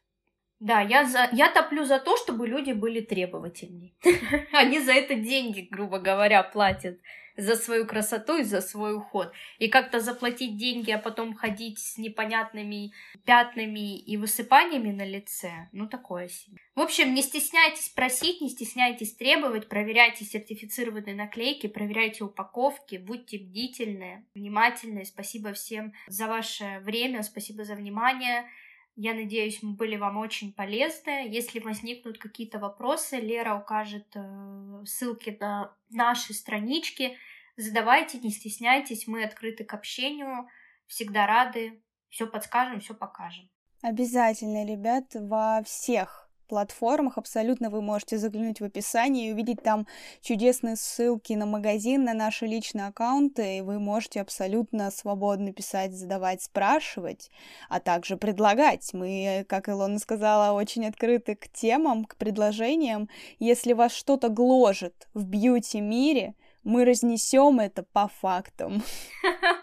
Да, 0.60 0.82
я, 0.82 1.06
за, 1.06 1.30
я 1.32 1.50
топлю 1.50 1.84
за 1.84 2.00
то, 2.00 2.16
чтобы 2.16 2.48
люди 2.48 2.74
были 2.74 3.02
требовательней. 3.02 3.98
Они 4.54 4.80
за 4.80 4.94
это 4.94 5.16
деньги, 5.16 5.68
грубо 5.72 5.98
говоря, 5.98 6.44
платят 6.44 7.00
за 7.38 7.56
свою 7.56 7.86
красоту 7.86 8.38
и 8.38 8.44
за 8.44 8.62
свой 8.62 8.96
уход. 8.96 9.32
И 9.60 9.68
как-то 9.68 10.00
заплатить 10.00 10.58
деньги, 10.58 10.92
а 10.92 10.98
потом 10.98 11.34
ходить 11.34 11.80
с 11.80 11.98
непонятными 11.98 12.92
пятнами 13.26 13.98
и 13.98 14.18
высыпаниями 14.18 14.92
на 14.92 15.06
лице, 15.06 15.70
ну 15.72 15.88
такое 15.88 16.28
себе. 16.28 16.58
В 16.76 16.82
общем, 16.82 17.14
не 17.14 17.22
стесняйтесь 17.22 17.90
просить, 17.90 18.42
не 18.42 18.50
стесняйтесь 18.50 19.16
требовать, 19.16 19.70
проверяйте 19.70 20.26
сертифицированные 20.26 21.16
наклейки, 21.16 21.68
проверяйте 21.68 22.24
упаковки, 22.24 22.98
будьте 22.98 23.38
бдительны, 23.38 24.26
внимательны. 24.36 25.06
Спасибо 25.06 25.54
всем 25.54 25.94
за 26.08 26.28
ваше 26.28 26.80
время, 26.84 27.24
спасибо 27.24 27.64
за 27.64 27.76
внимание. 27.76 28.46
Я 28.96 29.14
надеюсь, 29.16 29.64
мы 29.64 29.74
были 29.74 29.96
вам 29.96 30.18
очень 30.18 30.54
полезны. 30.54 31.28
Если 31.28 31.60
возникнут 31.60 32.20
какие-то 32.20 32.60
вопросы, 32.60 33.18
Лера 33.18 33.56
укажет 33.56 34.08
э, 34.16 34.84
ссылки 34.86 35.36
на 35.40 35.76
наши 35.90 36.34
странички. 36.34 37.18
Задавайте, 37.58 38.20
не 38.20 38.30
стесняйтесь, 38.30 39.08
мы 39.08 39.24
открыты 39.24 39.64
к 39.64 39.74
общению, 39.74 40.48
всегда 40.86 41.26
рады, 41.26 41.82
все 42.10 42.28
подскажем, 42.28 42.82
все 42.82 42.94
покажем. 42.94 43.50
Обязательно, 43.82 44.66
ребят, 44.66 45.06
во 45.14 45.62
всех 45.64 46.23
платформах. 46.54 47.18
Абсолютно 47.18 47.72
вы 47.72 47.82
можете 47.82 48.20
заглянуть 48.20 48.62
в 48.62 48.64
описание 48.64 49.30
и 49.30 49.34
увидеть 49.34 49.64
там 49.64 49.88
чудесные 50.22 50.76
ссылки 50.76 51.34
на 51.34 51.48
магазин, 51.48 52.04
на 52.04 52.14
наши 52.14 52.46
личные 52.46 52.86
аккаунты, 52.86 53.58
и 53.58 53.62
вы 53.62 53.80
можете 53.80 54.22
абсолютно 54.22 54.92
свободно 54.92 55.52
писать, 55.52 55.94
задавать, 55.94 56.44
спрашивать, 56.44 57.32
а 57.70 57.80
также 57.80 58.18
предлагать. 58.18 58.94
Мы, 58.94 59.46
как 59.50 59.68
Илона 59.68 59.98
сказала, 59.98 60.56
очень 60.56 60.86
открыты 60.86 61.34
к 61.34 61.50
темам, 61.50 62.06
к 62.06 62.18
предложениям. 62.18 63.10
Если 63.40 63.74
вас 63.74 63.92
что-то 63.92 64.30
гложет 64.30 65.08
в 65.16 65.26
бьюти-мире, 65.26 66.36
мы 66.64 66.86
разнесем 66.86 67.62
это 67.62 67.82
по 67.82 68.08
фактам. 68.22 68.84